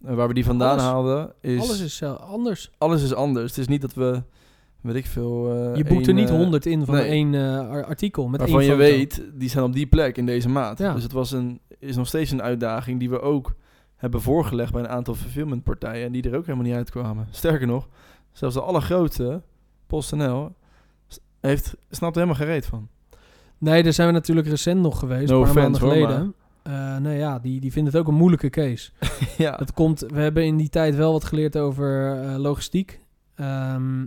waar 0.05 0.29
we 0.29 0.35
die 0.35 0.45
vandaan 0.45 0.71
Alles. 0.71 0.83
haalden 0.83 1.33
is... 1.41 1.61
alles 1.61 1.81
is 1.81 2.01
eh, 2.01 2.15
anders. 2.21 2.71
alles 2.79 3.03
is 3.03 3.15
anders. 3.15 3.51
Het 3.51 3.59
is 3.59 3.69
niet 3.69 3.81
dat 3.81 3.95
we, 3.95 4.23
weet 4.81 4.95
ik 4.95 5.07
veel... 5.07 5.53
eh, 5.71 5.77
Je 5.77 5.85
boekt 5.85 6.07
er 6.07 6.15
niet 6.15 6.29
eh, 6.31 6.37
100 6.37 6.67
in 6.67 6.85
van 6.85 6.95
nee. 6.95 7.09
één 7.09 7.35
eh, 7.35 7.69
ar- 7.69 7.85
artikel. 7.85 8.29
Met 8.29 8.41
waarvan 8.41 8.61
één 8.61 8.71
je 8.71 8.77
weet, 8.77 9.23
die 9.35 9.49
staan 9.49 9.65
op 9.65 9.73
die 9.73 9.87
plek 9.87 10.17
in 10.17 10.27
deze 10.27 10.49
maat. 10.49 10.79
Ja. 10.79 10.95
Dus 10.95 11.03
het 11.03 11.13
was 11.13 11.33
een, 11.33 11.61
is 11.79 11.97
nog 11.97 12.07
steeds 12.07 12.31
een 12.31 12.43
uitdaging 12.43 12.99
die 12.99 13.11
we 13.11 13.21
ook 13.21 13.55
hebben 13.97 14.21
voorgelegd 14.23 14.73
bij 14.73 14.83
een 14.83 14.89
aantal 14.89 15.15
fulfillmentpartijen. 15.15 16.07
En 16.07 16.13
die 16.13 16.23
er 16.31 16.37
ook 16.37 16.47
helemaal 16.47 16.67
niet 16.67 16.77
uitkwamen. 16.77 17.27
Sterker 17.31 17.67
nog, 17.67 17.89
zelfs 18.33 18.55
de 18.55 18.61
allergrootste, 18.61 19.43
PostNL, 19.87 20.53
heeft, 21.41 21.77
snapt 21.91 22.17
er 22.17 22.23
helemaal 22.23 22.47
gereed 22.47 22.67
van. 22.67 22.89
Nee, 23.59 23.83
daar 23.83 23.93
zijn 23.93 24.09
we 24.09 24.13
natuurlijk 24.15 24.47
recent 24.47 24.81
nog 24.81 24.99
geweest. 24.99 25.31
No 25.31 25.39
een 25.41 25.45
paar 25.45 25.55
maanden 25.63 25.81
hoor, 25.81 25.91
geleden. 25.93 26.35
Nee, 27.01 27.19
ja, 27.19 27.39
die, 27.39 27.61
die 27.61 27.73
vinden 27.73 27.93
het 27.93 28.03
ook 28.03 28.09
een 28.09 28.15
moeilijke 28.15 28.51
case. 28.51 28.91
ja, 29.45 29.57
Dat 29.57 29.73
komt, 29.73 30.01
we 30.01 30.21
hebben 30.21 30.45
in 30.45 30.57
die 30.57 30.69
tijd 30.69 30.95
wel 30.97 31.13
wat 31.13 31.25
geleerd 31.25 31.57
over 31.57 32.21
eh, 32.23 32.37
logistiek. 32.37 33.01
Ehm, 33.35 34.05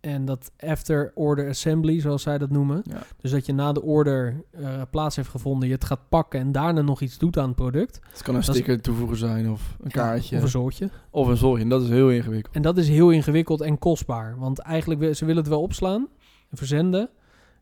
en 0.00 0.24
dat 0.24 0.52
after 0.58 1.12
order 1.14 1.48
assembly, 1.48 2.00
zoals 2.00 2.22
zij 2.22 2.38
dat 2.38 2.50
noemen. 2.50 2.80
ja. 2.84 3.02
Dus 3.16 3.30
dat 3.30 3.46
je 3.46 3.52
na 3.52 3.72
de 3.72 3.82
order 3.82 4.44
eh, 4.50 4.82
plaats 4.90 5.16
heeft 5.16 5.28
gevonden, 5.28 5.68
je 5.68 5.74
het 5.74 5.84
gaat 5.84 6.08
pakken 6.08 6.40
en 6.40 6.52
daarna 6.52 6.80
nog 6.80 7.00
iets 7.00 7.18
doet 7.18 7.38
aan 7.38 7.46
het 7.46 7.56
product. 7.56 8.00
Het 8.12 8.22
kan 8.22 8.34
een 8.34 8.40
Dat 8.40 8.48
is- 8.48 8.54
sticker 8.60 8.80
toevoegen 8.82 9.16
zijn 9.16 9.50
of 9.50 9.76
een 9.82 9.90
kaartje 9.90 10.36
Of 10.36 10.42
een 10.42 10.48
zootje. 10.48 10.90
of 11.10 11.28
een 11.28 11.36
zorgje. 11.36 11.62
En 11.62 11.68
dat 11.68 11.82
is 11.82 11.88
heel 11.88 12.10
ingewikkeld. 12.10 12.54
En 12.54 12.62
dat 12.62 12.76
is 12.78 12.88
heel 12.88 13.10
ingewikkeld 13.10 13.60
en 13.60 13.78
kostbaar. 13.78 14.38
Want 14.38 14.58
eigenlijk, 14.58 15.14
ze 15.16 15.24
willen 15.24 15.40
het 15.42 15.50
wel 15.50 15.62
opslaan 15.62 16.08
en 16.50 16.56
verzenden. 16.56 17.08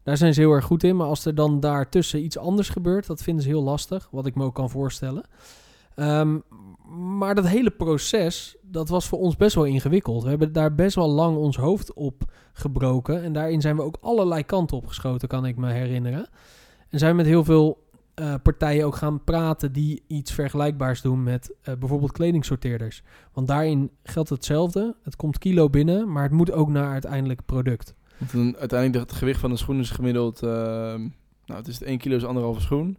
Daar 0.08 0.16
zijn 0.16 0.34
ze 0.34 0.40
heel 0.40 0.52
erg 0.52 0.64
goed 0.64 0.84
in. 0.84 0.96
Maar 0.96 1.06
als 1.06 1.24
er 1.24 1.34
dan 1.34 1.60
daartussen 1.60 2.24
iets 2.24 2.38
anders 2.38 2.68
gebeurt, 2.68 3.06
dat 3.06 3.22
vinden 3.22 3.42
ze 3.42 3.48
heel 3.48 3.62
lastig. 3.62 4.08
Wat 4.10 4.26
ik 4.26 4.34
me 4.34 4.44
ook 4.44 4.54
kan 4.54 4.70
voorstellen. 4.70 5.24
Ehm, 5.94 6.38
maar 7.18 7.34
dat 7.34 7.46
hele 7.46 7.70
proces, 7.70 8.56
dat 8.62 8.88
was 8.88 9.06
voor 9.06 9.18
ons 9.18 9.36
best 9.36 9.54
wel 9.54 9.64
ingewikkeld. 9.64 10.22
We 10.22 10.28
hebben 10.28 10.52
daar 10.52 10.74
best 10.74 10.94
wel 10.94 11.08
lang 11.08 11.36
ons 11.36 11.56
hoofd 11.56 11.92
op 11.92 12.32
gebroken. 12.52 13.22
En 13.22 13.32
daarin 13.32 13.60
zijn 13.60 13.76
we 13.76 13.82
ook 13.82 13.98
allerlei 14.00 14.44
kanten 14.44 14.76
op 14.76 14.86
geschoten, 14.86 15.28
kan 15.28 15.46
ik 15.46 15.56
me 15.56 15.72
herinneren. 15.72 16.28
En 16.88 16.98
zijn 16.98 17.10
we 17.10 17.16
met 17.16 17.26
heel 17.26 17.44
veel 17.44 17.86
eh, 18.14 18.34
partijen 18.42 18.86
ook 18.86 18.96
gaan 18.96 19.24
praten 19.24 19.72
die 19.72 20.02
iets 20.06 20.32
vergelijkbaars 20.32 21.02
doen 21.02 21.22
met 21.22 21.54
eh, 21.62 21.74
bijvoorbeeld 21.74 22.12
kledingsorteerders. 22.12 23.02
Want 23.32 23.46
daarin 23.46 23.90
geldt 24.02 24.28
hetzelfde. 24.28 24.96
Het 25.02 25.16
komt 25.16 25.38
kilo 25.38 25.70
binnen, 25.70 26.12
maar 26.12 26.22
het 26.22 26.32
moet 26.32 26.52
ook 26.52 26.68
naar 26.68 26.92
uiteindelijk 26.92 27.44
product. 27.46 27.94
Want 28.18 28.56
uiteindelijk 28.56 29.10
het 29.10 29.18
gewicht 29.18 29.40
van 29.40 29.50
een 29.50 29.58
schoen 29.58 29.78
is 29.78 29.90
gemiddeld, 29.90 30.42
ehm, 30.42 31.00
nou 31.44 31.60
het 31.60 31.68
is 31.68 31.82
1 31.82 31.98
kilo 31.98 32.16
is 32.16 32.24
anderhalve 32.24 32.60
schoen. 32.60 32.98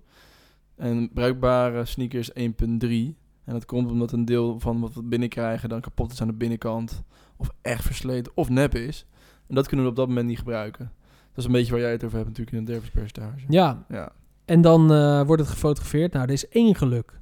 En 0.76 1.10
bruikbare 1.14 1.86
sneakers 1.86 2.30
1,3. 2.34 3.18
En 3.44 3.54
dat 3.54 3.66
komt 3.66 3.92
omdat 3.92 4.12
een 4.12 4.26
deel 4.26 4.60
van 4.60 4.80
wat 4.80 4.94
we 4.94 5.04
binnenkrijgen 5.04 5.70
dan 5.70 5.82
kapot 5.82 6.12
is 6.12 6.22
aan 6.22 6.28
de 6.28 6.34
binnenkant. 6.34 7.04
Of 7.38 7.50
echt 7.62 7.84
versleten 7.86 8.32
of 8.36 8.50
nep 8.50 8.76
is. 8.76 9.06
En 9.48 9.56
dat 9.56 9.68
kunnen 9.68 9.86
we 9.86 9.92
op 9.92 9.98
dat 9.98 10.08
moment 10.08 10.28
niet 10.28 10.38
gebruiken. 10.38 10.92
Dat 11.30 11.38
is 11.38 11.46
een 11.46 11.52
beetje 11.52 11.72
waar 11.72 11.82
jij 11.82 11.92
het 11.92 12.04
over 12.04 12.18
hebt 12.18 12.30
natuurlijk 12.30 12.58
in 12.58 12.64
het 12.64 12.74
dervispercentage. 12.74 13.46
Ja, 13.48 13.86
Ja, 13.90 14.12
en 14.46 14.62
dan 14.62 14.92
eh, 14.92 15.22
wordt 15.26 15.42
het 15.42 15.52
gefotografeerd. 15.52 16.14
Nou, 16.14 16.26
er 16.26 16.34
is 16.34 16.48
één 16.48 16.76
geluk 16.76 17.20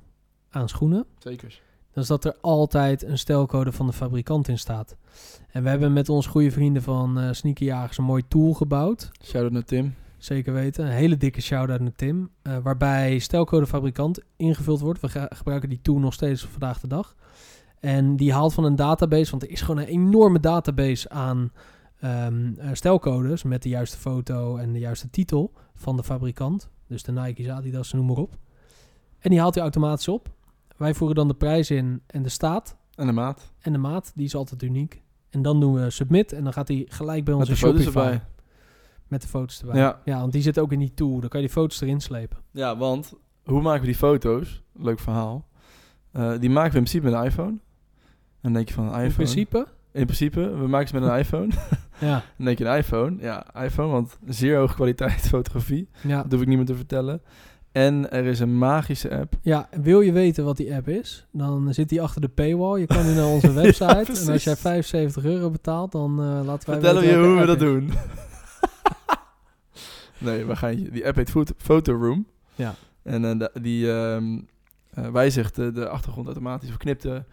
aan 0.49 0.69
schoenen. 0.69 1.05
zeker. 1.17 1.61
Dat 1.97 2.05
is 2.05 2.11
dat 2.11 2.25
er 2.25 2.35
altijd 2.41 3.03
een 3.03 3.17
stelcode 3.17 3.71
van 3.71 3.85
de 3.87 3.93
fabrikant 3.93 4.47
in 4.47 4.57
staat. 4.57 4.95
En 5.51 5.63
we 5.63 5.69
hebben 5.69 5.93
met 5.93 6.09
onze 6.09 6.29
goede 6.29 6.51
vrienden 6.51 6.81
van 6.81 7.19
eh 7.19 7.31
Sneakerjagers 7.31 7.97
een 7.97 8.03
mooi 8.03 8.23
tool 8.27 8.53
gebouwd. 8.53 9.11
Shout-out 9.23 9.51
naar 9.51 9.63
Tim. 9.63 9.95
Zeker 10.17 10.53
weten. 10.53 10.85
Een 10.85 10.91
hele 10.91 11.17
dikke 11.17 11.41
shout-out 11.41 11.79
naar 11.79 11.95
Tim. 11.95 12.29
eh, 12.41 12.57
waarbij 12.57 13.19
stelcode 13.19 13.67
fabrikant 13.67 14.19
ingevuld 14.35 14.79
wordt. 14.79 14.99
We 14.99 15.27
gebruiken 15.29 15.69
die 15.69 15.81
tool 15.81 15.99
nog 15.99 16.13
steeds 16.13 16.45
vandaag 16.45 16.79
de 16.79 16.87
dag. 16.87 17.15
En 17.79 18.15
die 18.15 18.33
haalt 18.33 18.53
van 18.53 18.63
een 18.63 18.75
database, 18.75 19.31
want 19.31 19.43
er 19.43 19.49
is 19.49 19.61
gewoon 19.61 19.81
een 19.81 19.87
enorme 19.87 20.39
database 20.39 21.09
aan 21.09 21.51
ehm, 21.99 22.53
eh, 22.57 22.69
stelcodes 22.73 23.43
met 23.43 23.63
de 23.63 23.69
juiste 23.69 23.97
foto 23.97 24.57
en 24.57 24.73
de 24.73 24.79
juiste 24.79 25.09
titel 25.09 25.51
van 25.73 25.95
de 25.95 26.03
fabrikant. 26.03 26.69
Dus 26.87 27.03
de 27.03 27.11
Nike's, 27.11 27.47
Adidas, 27.47 27.93
noem 27.93 28.05
maar 28.05 28.17
op. 28.17 28.37
En 29.19 29.29
die 29.29 29.39
haalt 29.39 29.53
hij 29.53 29.63
automatisch 29.63 30.07
op. 30.07 30.35
Wij 30.77 30.93
voeren 30.93 31.15
dan 31.15 31.27
de 31.27 31.33
prijs 31.33 31.71
in 31.71 32.01
en 32.07 32.23
de 32.23 32.29
staat 32.29 32.77
En 32.95 33.05
de 33.05 33.11
maat. 33.11 33.51
en 33.59 33.71
de 33.71 33.77
maat. 33.77 34.11
Die 34.15 34.25
is 34.25 34.35
altijd 34.35 34.63
uniek. 34.63 35.01
En 35.29 35.41
dan 35.41 35.59
doen 35.59 35.73
we 35.73 35.89
submit 35.89 36.33
en 36.33 36.43
dan 36.43 36.53
gaat 36.53 36.67
hij 36.67 36.85
gelijk 36.89 37.23
bij 37.25 37.33
Met 37.35 37.49
onze 37.49 37.51
de 37.61 37.67
foto's 37.67 37.81
Shopify. 37.83 37.99
erbij. 37.99 38.21
Met 39.07 39.21
de 39.21 39.27
foto's 39.27 39.59
erbij. 39.61 39.79
Ja. 39.79 40.01
ja, 40.05 40.19
want 40.19 40.31
die 40.31 40.41
zit 40.41 40.59
ook 40.59 40.71
in 40.71 40.79
die 40.79 40.93
tool. 40.93 41.19
Dan 41.19 41.29
kan 41.29 41.41
je 41.41 41.45
die 41.45 41.55
foto's 41.55 41.81
erin 41.81 42.01
slepen. 42.01 42.37
Ja, 42.51 42.77
want 42.77 43.13
hoe 43.43 43.61
maken 43.61 43.79
we 43.81 43.85
die 43.87 43.95
foto's? 43.95 44.61
Leuk 44.73 44.99
verhaal. 44.99 45.47
Eh, 46.11 46.39
die 46.39 46.49
maken 46.49 46.71
we 46.71 46.77
in 46.77 46.83
principe 46.83 47.03
met 47.09 47.13
een 47.13 47.23
iPhone. 47.25 47.49
En 47.51 47.59
dan 48.41 48.53
denk 48.53 48.67
je 48.67 48.73
van 48.73 48.83
een 48.83 48.89
iPhone. 48.89 49.07
In 49.07 49.13
principe. 49.13 49.67
In 49.91 50.03
principe, 50.05 50.49
we 50.57 50.67
maken 50.67 50.87
ze 50.87 50.99
met 50.99 51.09
een 51.09 51.17
iPhone. 51.17 51.47
Ja, 51.99 52.23
Dan 52.37 52.45
denk 52.45 52.57
je 52.57 52.65
een 52.65 52.77
iPhone. 52.77 53.15
Ja, 53.21 53.63
iPhone, 53.63 53.91
want 53.91 54.17
zeer 54.27 54.57
hoge 54.57 54.75
kwaliteit 54.81 55.21
fotografie. 55.27 55.89
ja. 56.01 56.21
Dat 56.21 56.31
hoef 56.31 56.41
ik 56.41 56.47
niet 56.47 56.57
meer 56.57 56.65
te 56.65 56.75
vertellen. 56.75 57.21
En 57.77 58.11
er 58.11 58.25
is 58.25 58.39
een 58.39 58.57
magische 58.57 59.17
app. 59.19 59.33
ja, 59.41 59.69
wil 59.81 60.01
je 60.01 60.11
weten 60.11 60.45
wat 60.45 60.57
die 60.57 60.75
app 60.75 60.87
is? 60.87 61.27
Dan 61.31 61.73
zit 61.73 61.89
die 61.89 62.01
achter 62.01 62.21
de 62.21 62.27
paywall. 62.27 62.79
Je 62.79 62.85
kan 62.87 63.05
nu 63.05 63.13
naar 63.13 63.25
onze 63.27 63.53
website. 63.63 64.21
en 64.25 64.31
als 64.31 64.43
jij 64.43 64.55
75 64.55 65.23
euro 65.25 65.49
betaalt, 65.49 65.91
dan 65.91 66.11
eh, 66.11 66.25
laten 66.45 66.69
wij 66.69 66.79
Vertellen 66.79 67.05
je 67.07 67.17
hoe 67.17 67.39
we 67.39 67.45
dat 67.45 67.55
is. 67.55 67.61
doen. 67.67 67.91
nee, 70.17 70.45
we 70.45 70.55
gaan. 70.55 70.75
Die 70.75 71.07
app 71.07 71.15
heet 71.15 71.29
Foto, 71.29 71.53
Photo 71.57 71.93
Room. 71.93 72.27
Ja. 72.55 72.73
En 73.03 73.37
da- 73.37 73.49
die 73.61 73.87
wijzigt 75.11 75.55
de, 75.55 75.71
de 75.71 75.87
achtergrond 75.89 76.25
automatisch. 76.27 76.69
Of 76.69 76.77
knipt 76.77 77.01
de 77.01 77.23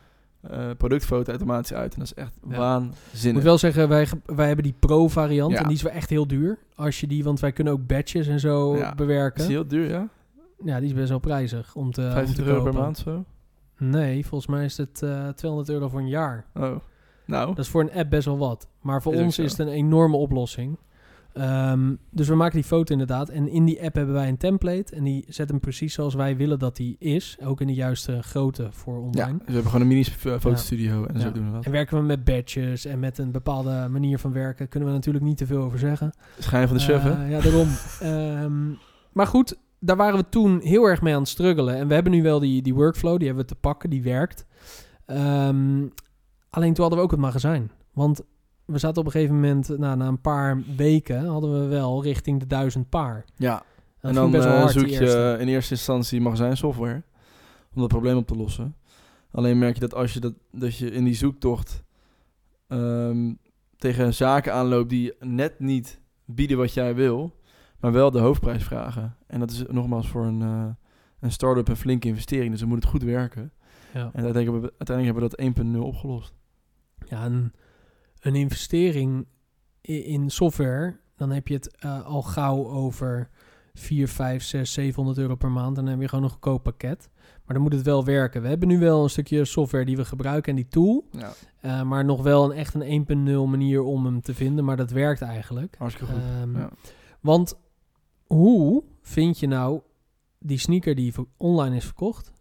eh, 0.41 0.71
productfoto 0.79 1.31
automatisch 1.31 1.73
uit. 1.73 1.93
En 1.95 1.99
dat 1.99 2.07
is 2.09 2.15
echt 2.15 2.33
Ja. 2.43 2.51
Ik 2.51 2.57
waanzinnig. 2.57 3.33
moet 3.33 3.43
wel 3.43 3.59
zeggen, 3.59 3.89
wij, 3.89 4.09
wij 4.25 4.47
hebben 4.47 4.65
die 4.65 4.75
pro-variant. 4.79 5.53
Ja. 5.53 5.59
En 5.59 5.65
die 5.65 5.77
is 5.77 5.83
wel 5.83 5.93
echt 5.93 6.11
heel 6.11 6.27
duur. 6.27 6.59
Als 6.75 7.01
je 7.01 7.07
die, 7.07 7.25
want 7.25 7.41
wij 7.41 7.53
kunnen 7.53 7.73
ook 7.73 7.87
badges 7.87 8.27
en 8.27 8.41
zo 8.41 8.77
Ja. 8.77 8.95
bewerken. 8.95 9.41
is 9.41 9.47
die 9.47 9.57
heel 9.57 9.67
duur, 9.67 9.89
ja? 9.89 10.09
Ja, 10.65 10.79
die 10.81 10.89
is 10.89 10.95
best 10.95 11.09
wel 11.09 11.19
prijzig 11.19 11.75
om 11.75 11.91
te, 11.93 12.03
om 12.03 12.11
50 12.11 12.35
te 12.37 12.43
euro 12.43 12.55
per 12.55 12.65
kopen. 12.65 12.81
maand 12.85 12.99
zo? 12.99 13.25
Nee, 13.79 14.27
volgens 14.27 14.51
mij 14.51 14.65
is 14.65 14.77
het 14.77 15.03
eh 15.03 15.29
200 15.29 15.71
euro 15.73 15.89
voor 15.89 16.01
een 16.01 16.09
jaar. 16.09 16.47
Oh. 16.55 16.77
Nou, 17.27 17.47
Dat 17.49 17.59
is 17.59 17.69
voor 17.69 17.81
een 17.81 17.93
app 17.93 18.11
best 18.11 18.25
wel 18.25 18.39
wat. 18.39 18.69
Maar 18.81 19.03
voor 19.03 19.15
Is 19.15 19.21
ons 19.21 19.39
is 19.39 19.51
het 19.51 19.61
een 19.61 19.73
enorme 19.73 20.17
oplossing. 20.17 20.79
Ehm, 21.33 21.95
dus 22.11 22.29
we 22.29 22.35
maken 22.35 22.55
die 22.55 22.65
foto 22.65 22.93
inderdaad. 22.93 23.29
En 23.29 23.49
in 23.49 23.65
die 23.65 23.83
app 23.83 23.95
hebben 23.95 24.15
wij 24.15 24.29
een 24.29 24.37
template. 24.37 24.95
En 24.97 25.05
die 25.05 25.25
zet 25.29 25.49
hem 25.49 25.61
precies 25.61 25.95
zoals 25.95 26.15
wij 26.15 26.37
willen 26.37 26.59
dat 26.59 26.77
die 26.77 26.97
is. 26.99 27.37
Ook 27.45 27.61
in 27.61 27.67
de 27.67 27.75
juiste 27.75 28.23
grootte 28.23 28.69
voor 28.71 28.95
ja. 28.95 29.01
online. 29.01 29.39
Dus 29.39 29.47
we 29.47 29.53
hebben 29.53 29.71
gewoon 29.71 29.81
een 29.81 29.89
mini 29.89 30.05
f- 30.05 30.19
fotostudio 30.41 31.05
en 31.07 31.21
zo 31.21 31.27
Ja. 31.27 31.33
doen 31.33 31.47
we 31.47 31.53
dat. 31.53 31.65
En 31.65 31.71
werken 31.73 31.97
we 31.97 32.03
met 32.03 32.25
badges 32.25 32.85
en 32.85 32.99
met 32.99 33.19
een 33.19 33.31
bepaalde 33.33 33.89
manier 33.91 34.19
van 34.19 34.33
werken. 34.33 34.69
Kunnen 34.69 34.89
we 34.89 34.95
natuurlijk 34.95 35.25
niet 35.25 35.37
te 35.37 35.47
veel 35.47 35.63
over 35.63 35.79
zeggen. 35.79 36.13
Schijn 36.39 36.69
van 36.69 36.77
de 36.77 36.83
chef, 36.83 37.03
hè? 37.03 37.25
Eh, 37.25 37.31
ja, 37.31 37.41
daarom. 37.41 37.69
Ehm, 38.01 38.73
maar 39.13 39.27
goed, 39.27 39.59
daar 39.85 39.97
waren 39.97 40.19
we 40.19 40.29
toen 40.29 40.61
heel 40.61 40.85
erg 40.85 41.03
mee 41.03 41.15
aan 41.15 41.21
het 41.21 41.29
struggelen. 41.29 41.77
En 41.77 41.89
we 41.89 41.95
hebben 41.95 42.13
nu 42.13 42.23
wel 42.23 42.39
die, 42.39 42.63
die 42.63 42.75
workflow, 42.75 43.19
die 43.19 43.27
hebben 43.27 43.47
we 43.47 43.53
te 43.55 43.61
pakken, 43.61 43.91
die 43.91 44.03
werkt. 44.03 44.47
Ehm, 45.07 45.87
alleen 46.51 46.75
toen 46.75 46.85
hadden 46.85 46.99
we 46.99 47.05
ook 47.05 47.11
het 47.11 47.21
magazijn. 47.21 47.71
Want 47.93 48.21
we 48.65 48.79
zaten 48.79 49.01
op 49.01 49.07
een 49.07 49.13
gegeven 49.13 49.35
moment, 49.35 49.69
nou, 49.69 49.97
na 49.97 50.07
een 50.07 50.21
paar 50.21 50.63
weken, 50.77 51.27
hadden 51.27 51.61
we 51.61 51.67
wel 51.67 52.03
richting 52.03 52.41
de 52.41 52.47
duizend 52.47 52.89
paar. 52.89 53.25
Ja. 53.37 53.63
Dat 54.01 54.11
en 54.11 54.15
dan 54.15 54.31
best 54.31 54.45
wel 54.45 54.53
eh, 54.53 54.61
hard, 54.61 54.73
zoek 54.73 54.87
je 54.87 55.01
eerste. 55.01 55.37
in 55.41 55.49
eerste 55.49 55.75
instantie 55.75 56.21
magazijnsoftware 56.21 57.03
om 57.75 57.81
dat 57.81 57.89
probleem 57.89 58.17
op 58.17 58.27
te 58.27 58.37
lossen. 58.37 58.77
Alleen 59.31 59.59
merk 59.59 59.75
je 59.75 59.81
dat 59.81 59.95
als 59.95 60.13
je, 60.13 60.21
dat, 60.21 60.35
dat 60.53 60.77
je 60.77 60.91
in 60.91 61.05
die 61.05 61.15
zoektocht 61.15 61.83
ehm, 62.69 63.33
tegen 63.77 64.15
zaken 64.15 64.53
aanloopt 64.53 64.91
die 64.91 65.13
net 65.21 65.61
niet 65.61 66.01
bieden 66.25 66.57
wat 66.57 66.75
jij 66.75 66.95
wil, 66.95 67.35
maar 67.85 67.93
wel 67.93 68.11
de 68.11 68.19
hoofdprijs 68.19 68.65
vragen. 68.65 69.17
En 69.27 69.41
dat 69.41 69.51
is 69.51 69.65
nogmaals 69.69 70.09
voor 70.09 70.25
een, 70.25 70.43
eh, 70.43 70.67
een 71.21 71.33
start-up 71.33 71.69
een 71.69 71.77
flinke 71.77 72.09
investering, 72.09 72.51
dus 72.51 72.61
dan 72.61 72.69
moet 72.69 72.83
het 72.83 72.91
goed 72.91 73.03
werken. 73.03 73.53
Ja. 73.93 74.01
En 74.01 74.25
uiteindelijk 74.25 74.45
hebben 74.45 74.61
we, 74.61 74.75
uiteindelijk 74.79 75.19
hebben 75.19 75.23
we 75.23 75.37
dat 75.37 75.39
1.0 75.39 75.83
opgelost. 75.83 76.33
Ja, 77.09 77.25
een, 77.25 77.53
een 78.21 78.35
investering 78.35 79.27
in 79.81 80.31
software, 80.31 80.97
dan 81.17 81.31
heb 81.31 81.49
je 81.49 81.55
het 81.55 81.77
eh, 81.77 82.05
al 82.05 82.23
gauw 82.23 82.67
over 82.67 83.29
4, 83.75 84.09
5, 84.09 84.43
6, 84.43 84.73
700 84.73 85.19
euro 85.19 85.35
per 85.35 85.51
maand. 85.51 85.79
En 85.79 85.83
dan 85.83 85.93
heb 85.93 86.03
je 86.03 86.09
gewoon 86.09 86.25
een 86.25 86.31
goedkoop 86.31 86.63
pakket. 86.63 87.09
Maar 87.17 87.55
dan 87.55 87.63
moet 87.63 87.73
het 87.73 87.83
wel 87.83 88.05
werken. 88.05 88.43
We 88.43 88.49
hebben 88.49 88.69
nu 88.69 88.79
wel 88.79 89.03
een 89.03 89.11
stukje 89.11 89.45
software 89.45 89.85
die 89.85 89.97
we 89.97 90.05
gebruiken 90.05 90.51
en 90.51 90.57
die 90.57 90.69
tool. 90.69 91.09
Ja, 91.11 91.33
eh, 91.61 91.83
maar 91.83 92.05
nog 92.05 92.23
wel 92.23 92.45
een 92.45 92.57
echt 92.57 92.75
een 92.75 92.83
1.0 92.83 93.47
manier 93.47 93.83
om 93.83 94.05
hem 94.05 94.21
te 94.21 94.35
vinden. 94.35 94.65
Maar 94.65 94.77
dat 94.77 94.91
werkt 94.91 95.23
eigenlijk. 95.23 95.75
hartstikke 95.79 96.13
goed. 96.13 96.23
Ehm, 96.23 96.57
ja. 96.59 96.71
Want 97.21 97.63
hoe 98.27 98.83
vind 99.03 99.39
je 99.39 99.47
nou 99.47 99.81
die 100.39 100.59
sneaker 100.59 100.95
die 100.95 101.13
online 101.37 101.77
is 101.77 101.85
verkocht 101.85 102.33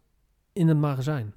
in 0.52 0.68
het 0.68 0.78
magazijn? 0.78 1.34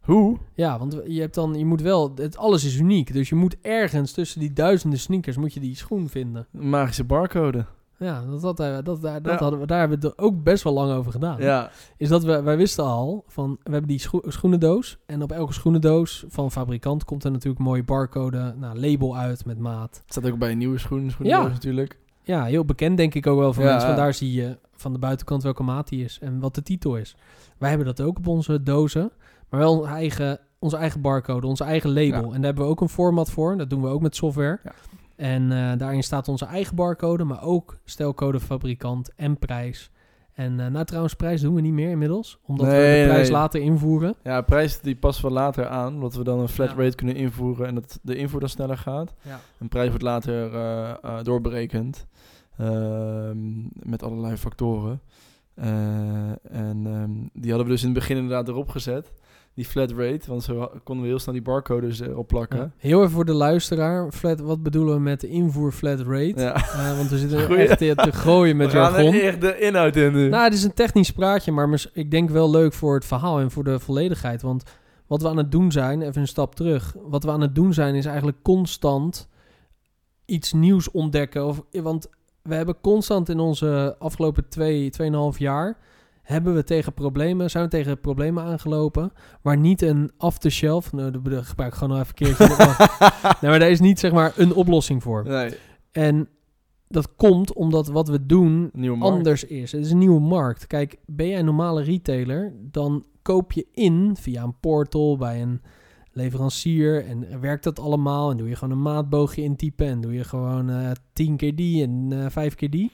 Hoe? 0.00 0.38
Ja, 0.54 0.78
want 0.78 1.00
je 1.06 1.20
hebt 1.20 1.34
dan, 1.34 1.54
je 1.54 1.64
moet 1.64 1.80
wel, 1.80 2.12
het, 2.14 2.36
alles 2.36 2.64
is 2.64 2.76
uniek. 2.76 3.12
Dus 3.12 3.28
je 3.28 3.34
moet 3.34 3.56
ergens 3.60 4.12
tussen 4.12 4.40
die 4.40 4.52
duizenden 4.52 4.98
sneakers 4.98 5.36
moet 5.36 5.54
je 5.54 5.60
die 5.60 5.76
schoen 5.76 6.08
vinden. 6.08 6.46
Magische 6.50 7.04
barcode. 7.04 7.66
Ja, 7.98 8.24
dat, 8.24 8.40
dat, 8.40 8.56
dat, 8.56 8.84
dat, 8.84 9.02
daar, 9.02 9.22
dat 9.22 9.32
Ja. 9.32 9.38
hadden 9.38 9.60
we, 9.60 9.66
daar 9.66 9.78
hebben 9.78 10.00
we 10.00 10.06
het 10.06 10.18
ook 10.18 10.42
best 10.42 10.62
wel 10.62 10.72
lang 10.72 10.92
over 10.92 11.12
gedaan. 11.12 11.40
Ja, 11.40 11.70
Is 11.96 12.08
dat 12.08 12.24
we, 12.24 12.42
wij 12.42 12.56
wisten 12.56 12.84
al 12.84 13.24
van, 13.26 13.50
we 13.62 13.70
hebben 13.70 13.88
die 13.90 13.98
scho- 13.98 14.22
schoenendoos. 14.30 14.98
En 15.06 15.22
op 15.22 15.32
elke 15.32 15.52
schoenendoos 15.52 16.24
van 16.28 16.50
fabrikant 16.50 17.04
komt 17.04 17.24
er 17.24 17.30
natuurlijk 17.30 17.58
een 17.58 17.64
mooie 17.66 17.84
barcode, 17.84 18.54
nou, 18.58 18.78
label 18.78 19.16
uit 19.16 19.44
met 19.44 19.58
maat. 19.58 19.96
het 20.04 20.12
staat 20.12 20.30
ook 20.32 20.38
bij 20.38 20.50
een 20.50 20.58
nieuwe 20.58 20.78
schoen, 20.78 21.10
schoenendoos 21.10 21.46
Ja. 21.46 21.52
natuurlijk. 21.52 21.98
Ja, 22.22 22.44
heel 22.44 22.64
bekend 22.64 22.96
denk 22.96 23.14
ik 23.14 23.26
ook 23.26 23.38
wel 23.38 23.52
voor 23.52 23.62
Ja, 23.62 23.70
mensen. 23.70 23.88
Want 23.88 23.98
ja. 23.98 24.04
daar 24.04 24.14
zie 24.14 24.32
je 24.32 24.58
van 24.72 24.92
de 24.92 24.98
buitenkant 24.98 25.42
welke 25.42 25.62
maat 25.62 25.88
die 25.88 26.04
is 26.04 26.18
en 26.20 26.40
wat 26.40 26.54
de 26.54 26.62
titel 26.62 26.96
is. 26.96 27.16
Wij 27.58 27.68
hebben 27.68 27.86
dat 27.86 28.00
ook 28.00 28.18
op 28.18 28.26
onze 28.26 28.62
dozen, 28.62 29.12
maar 29.48 29.60
wel 29.60 29.78
onze 29.78 29.90
eigen, 29.90 30.40
onze 30.58 30.76
eigen 30.76 31.00
barcode, 31.00 31.46
onze 31.46 31.64
eigen 31.64 31.92
label. 31.92 32.24
En 32.24 32.34
daar 32.34 32.44
hebben 32.44 32.64
we 32.64 32.70
ook 32.70 32.80
een 32.80 32.88
format 32.88 33.30
voor. 33.30 33.56
Dat 33.56 33.70
doen 33.70 33.82
we 33.82 33.88
ook 33.88 34.02
met 34.02 34.16
software. 34.16 34.60
En 35.16 35.52
eh, 35.52 35.78
daarin 35.78 36.02
staat 36.02 36.28
onze 36.28 36.44
eigen 36.44 36.76
barcode, 36.76 37.24
maar 37.24 37.42
ook 37.42 37.78
stelcode 37.84 38.40
fabrikant 38.40 39.14
en 39.14 39.38
prijs. 39.38 39.90
En 40.42 40.60
eh, 40.60 40.66
nou 40.66 40.84
trouwens, 40.84 41.14
prijs 41.14 41.40
doen 41.40 41.54
we 41.54 41.60
niet 41.60 41.72
meer 41.72 41.90
inmiddels, 41.90 42.38
omdat 42.46 42.66
we 42.66 42.72
de 42.72 43.04
prijs 43.06 43.22
nee. 43.22 43.30
later 43.30 43.60
invoeren. 43.60 44.14
Ja, 44.22 44.40
prijs 44.40 44.80
die 44.80 44.96
passen 44.96 45.24
we 45.24 45.32
later 45.32 45.66
aan, 45.66 45.94
omdat 45.94 46.14
we 46.14 46.24
dan 46.24 46.38
een 46.38 46.48
flat 46.48 46.70
Ja. 46.70 46.76
rate 46.76 46.96
kunnen 46.96 47.16
invoeren 47.16 47.66
en 47.66 47.74
dat 47.74 47.98
de 48.02 48.16
invoer 48.16 48.40
dan 48.40 48.48
sneller 48.48 48.78
gaat. 48.78 49.14
Ja. 49.22 49.40
Een 49.58 49.68
prijs 49.68 49.88
wordt 49.88 50.02
later 50.02 50.54
eh, 50.54 50.90
eh, 50.90 51.22
doorberekend 51.22 52.06
ehm, 52.58 53.60
met 53.90 54.02
allerlei 54.02 54.36
factoren. 54.36 55.00
En 55.54 56.80
ehm, 56.84 57.10
die 57.32 57.48
hadden 57.50 57.66
we 57.66 57.72
dus 57.72 57.82
in 57.82 57.88
het 57.88 57.98
begin 57.98 58.16
inderdaad 58.16 58.48
erop 58.48 58.68
gezet, 58.68 59.12
die 59.54 59.64
flat 59.64 59.90
rate, 59.90 60.20
want 60.26 60.42
zo 60.42 60.70
konden 60.84 61.04
we 61.04 61.10
heel 61.10 61.18
snel 61.18 61.34
die 61.34 61.42
barcodes 61.42 62.00
erop 62.00 62.28
plakken. 62.28 62.58
Ja. 62.58 62.72
Heel 62.76 62.98
even 62.98 63.10
voor 63.12 63.24
de 63.24 63.32
luisteraar, 63.32 64.12
flat, 64.12 64.40
wat 64.40 64.62
bedoelen 64.62 64.94
we 64.94 65.00
met 65.00 65.20
de 65.20 65.28
invoer 65.28 65.72
flat 65.72 66.00
rate? 66.00 66.32
Ja. 66.40 66.54
Eh, 66.54 66.96
want 66.96 67.10
we 67.10 67.18
zitten 67.18 67.44
Goeie. 67.46 67.68
echt 67.68 67.78
te 67.78 68.12
gooien 68.12 68.56
met 68.56 68.66
we 68.72 68.78
gaan 68.78 68.92
jargon. 68.92 69.20
echt 69.20 69.40
de 69.40 69.58
inhoud 69.58 69.96
in 69.96 70.12
nu. 70.12 70.28
Nou, 70.28 70.44
het 70.44 70.52
is 70.54 70.64
een 70.64 70.74
technisch 70.74 71.10
praatje, 71.10 71.52
maar 71.52 71.84
ik 71.92 72.10
denk 72.10 72.30
wel 72.30 72.50
leuk 72.50 72.72
voor 72.72 72.94
het 72.94 73.04
verhaal 73.04 73.40
en 73.40 73.50
voor 73.50 73.64
de 73.64 73.78
volledigheid. 73.78 74.42
Want 74.42 74.62
wat 75.06 75.22
we 75.22 75.28
aan 75.28 75.36
het 75.36 75.52
doen 75.52 75.72
zijn, 75.72 76.02
even 76.02 76.20
een 76.20 76.28
stap 76.28 76.54
terug. 76.54 76.94
Wat 77.08 77.24
we 77.24 77.30
aan 77.30 77.40
het 77.40 77.54
doen 77.54 77.72
zijn 77.72 77.94
is 77.94 78.06
eigenlijk 78.06 78.36
constant 78.42 79.28
iets 80.24 80.52
nieuws 80.52 80.90
ontdekken. 80.90 81.46
Of, 81.46 81.62
want 81.70 82.08
we 82.42 82.54
hebben 82.54 82.80
constant 82.80 83.28
in 83.28 83.38
onze 83.38 83.96
afgelopen 83.98 84.48
twee, 84.48 84.90
tweeënhalf 84.90 85.38
jaar... 85.38 85.76
hebben 86.22 86.54
we 86.54 86.64
tegen 86.64 86.94
problemen, 86.94 87.50
zijn 87.50 87.64
we 87.64 87.70
tegen 87.70 88.00
problemen 88.00 88.44
aangelopen... 88.44 89.12
waar 89.42 89.58
niet 89.58 89.82
een 89.82 90.10
off-the-shelf... 90.18 90.92
Nou, 90.92 91.10
dat 91.10 91.46
gebruik 91.46 91.72
ik 91.72 91.78
gewoon 91.78 91.96
nog 91.96 92.06
even 92.06 92.28
een 92.28 92.36
keertje. 92.36 92.56
nee, 93.40 93.50
maar 93.50 93.58
daar 93.58 93.70
is 93.70 93.80
niet 93.80 93.98
zeg 93.98 94.12
maar 94.12 94.32
een 94.36 94.54
oplossing 94.54 95.02
voor. 95.02 95.24
nee, 95.24 95.56
En 95.92 96.28
dat 96.88 97.14
komt 97.16 97.52
omdat 97.52 97.86
wat 97.86 98.08
we 98.08 98.26
doen 98.26 98.70
anders 98.98 99.44
is. 99.44 99.72
Het 99.72 99.84
is 99.84 99.90
een 99.90 99.98
nieuwe 99.98 100.20
markt. 100.20 100.66
Kijk, 100.66 100.96
ben 101.06 101.28
jij 101.28 101.38
een 101.38 101.44
normale 101.44 101.82
retailer, 101.82 102.54
dan 102.70 103.04
koop 103.22 103.52
je 103.52 103.66
in 103.72 104.16
via 104.18 104.42
een 104.42 104.58
portal 104.60 105.16
bij 105.16 105.42
een 105.42 105.60
leverancier 106.12 107.06
en 107.06 107.40
werkt 107.40 107.64
dat 107.64 107.78
allemaal 107.78 108.30
en 108.30 108.36
doe 108.36 108.48
je 108.48 108.56
gewoon 108.56 108.76
een 108.76 108.82
maatboogje 108.82 109.42
intypen 109.42 109.86
en 109.86 110.00
doe 110.00 110.12
je 110.12 110.24
gewoon 110.24 110.70
eh 110.70 110.90
tien 111.12 111.36
keer 111.36 111.54
die 111.54 111.82
en 111.82 112.08
eh, 112.10 112.26
vijf 112.28 112.54
keer 112.54 112.70
die. 112.70 112.90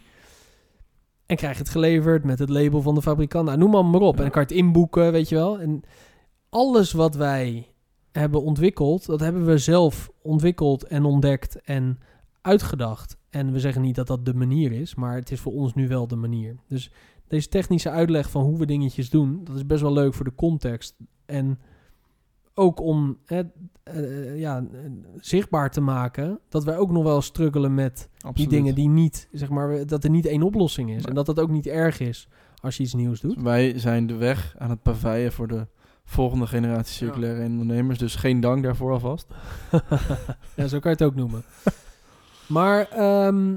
En 1.28 1.36
krijg 1.36 1.58
het 1.58 1.68
geleverd 1.68 2.24
met 2.24 2.38
het 2.38 2.48
label 2.48 2.82
van 2.82 2.94
de 2.94 3.02
fabrikant. 3.02 3.46
Nou, 3.46 3.58
noem 3.58 3.70
maar, 3.70 3.84
maar 3.84 4.00
op. 4.00 4.12
Ja. 4.12 4.16
En 4.16 4.22
dan 4.22 4.30
kan 4.30 4.42
je 4.42 4.48
het 4.48 4.56
inboeken, 4.56 5.12
weet 5.12 5.28
je 5.28 5.34
wel. 5.34 5.60
En 5.60 5.82
alles 6.48 6.92
wat 6.92 7.14
wij 7.14 7.72
hebben 8.12 8.42
ontwikkeld, 8.42 9.06
dat 9.06 9.20
hebben 9.20 9.46
we 9.46 9.58
zelf 9.58 10.10
ontwikkeld 10.22 10.84
en 10.84 11.04
ontdekt 11.04 11.60
en 11.60 11.98
uitgedacht. 12.40 13.16
En 13.30 13.52
we 13.52 13.60
zeggen 13.60 13.82
niet 13.82 13.94
dat 13.94 14.06
dat 14.06 14.24
de 14.24 14.34
manier 14.34 14.72
is, 14.72 14.94
maar 14.94 15.14
het 15.14 15.30
is 15.30 15.40
voor 15.40 15.52
ons 15.52 15.74
nu 15.74 15.88
wel 15.88 16.06
de 16.06 16.16
manier. 16.16 16.56
Dus 16.68 16.90
deze 17.26 17.48
technische 17.48 17.90
uitleg 17.90 18.30
van 18.30 18.42
hoe 18.42 18.58
we 18.58 18.66
dingetjes 18.66 19.10
doen, 19.10 19.40
dat 19.44 19.56
is 19.56 19.66
best 19.66 19.82
wel 19.82 19.92
leuk 19.92 20.14
voor 20.14 20.24
de 20.24 20.34
context. 20.34 20.96
En 21.26 21.58
ook 22.54 22.80
om 22.80 23.18
hè, 23.24 23.42
eh, 23.94 24.38
ja, 24.38 24.56
eh, 24.72 24.78
zichtbaar 25.16 25.70
te 25.70 25.80
maken 25.80 26.38
dat 26.48 26.64
wij 26.64 26.76
ook 26.76 26.90
nog 26.90 27.02
wel 27.02 27.22
struggelen 27.22 27.74
met 27.74 28.08
die 28.32 28.48
dingen 28.48 28.74
die 28.74 28.88
niet, 28.88 29.28
zeg 29.32 29.48
maar, 29.48 29.86
dat 29.86 30.04
er 30.04 30.10
niet 30.10 30.26
één 30.26 30.42
oplossing 30.42 30.90
is. 30.90 31.04
En 31.04 31.14
dat 31.14 31.26
dat 31.26 31.40
ook 31.40 31.50
niet 31.50 31.66
erg 31.66 32.00
is 32.00 32.28
als 32.60 32.76
je 32.76 32.82
iets 32.82 32.94
nieuws 32.94 33.20
doet. 33.20 33.42
Wij 33.42 33.78
zijn 33.78 34.06
de 34.06 34.14
weg 34.16 34.54
aan 34.58 34.70
het 34.70 34.82
paveien 34.82 35.32
voor 35.32 35.48
de 35.48 35.66
volgende 36.04 36.46
generatie 36.46 36.94
circulaire 36.94 37.44
ondernemers. 37.44 37.98
Dus 37.98 38.14
geen 38.14 38.40
dank 38.40 38.62
daarvoor 38.62 38.92
alvast. 38.92 39.26
ja, 40.56 40.66
zo 40.66 40.78
kan 40.78 40.90
je 40.90 40.96
het 40.96 41.02
ook 41.02 41.14
noemen. 41.14 41.42
maar, 42.46 42.88
ehm, 42.88 43.56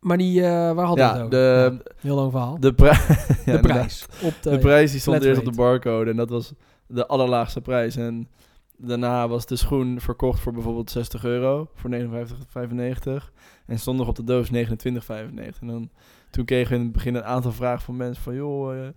maar 0.00 0.16
die, 0.16 0.42
eh, 0.42 0.48
waar 0.72 0.86
hadden 0.86 0.94
we 0.94 1.00
Ja, 1.00 1.12
het 1.12 1.18
over? 1.18 1.30
de, 1.30 1.78
Ja, 1.84 1.92
heel 2.00 2.14
lang 2.16 2.30
verhaal. 2.30 2.60
de, 2.60 2.74
pri- 2.74 2.86
ja, 3.46 3.52
de 3.52 3.58
prijs. 3.60 4.06
Op 4.22 4.34
de, 4.42 4.50
De 4.50 4.58
prijs 4.58 4.90
die 4.90 5.00
stond 5.00 5.22
eerst 5.24 5.38
op 5.38 5.44
de 5.52 5.56
barcode 5.56 6.10
en 6.10 6.16
dat 6.16 6.30
was 6.30 6.52
de 6.86 7.06
allerlaagste 7.06 7.60
prijs. 7.60 7.96
En 7.96 8.28
daarna 8.78 9.28
was 9.28 9.46
de 9.46 9.56
schoen 9.56 10.00
verkocht 10.00 10.40
voor 10.40 10.52
bijvoorbeeld 10.52 10.90
60 10.90 11.24
euro, 11.24 11.68
voor 11.74 11.90
59,95. 11.90 13.30
En 13.66 13.78
stond 13.78 13.98
nog 13.98 14.08
op 14.08 14.16
de 14.16 14.24
doos 14.24 14.50
29,95. 14.52 14.54
En 15.60 15.66
dan, 15.66 15.90
toen 16.30 16.44
kregen 16.44 16.70
we 16.70 16.76
in 16.76 16.82
het 16.82 16.92
begin 16.92 17.14
een 17.14 17.24
aantal 17.24 17.52
vragen 17.52 17.84
van 17.84 17.96
mensen 17.96 18.22
van... 18.22 18.34
joh, 18.34 18.78
eh, 18.78 18.88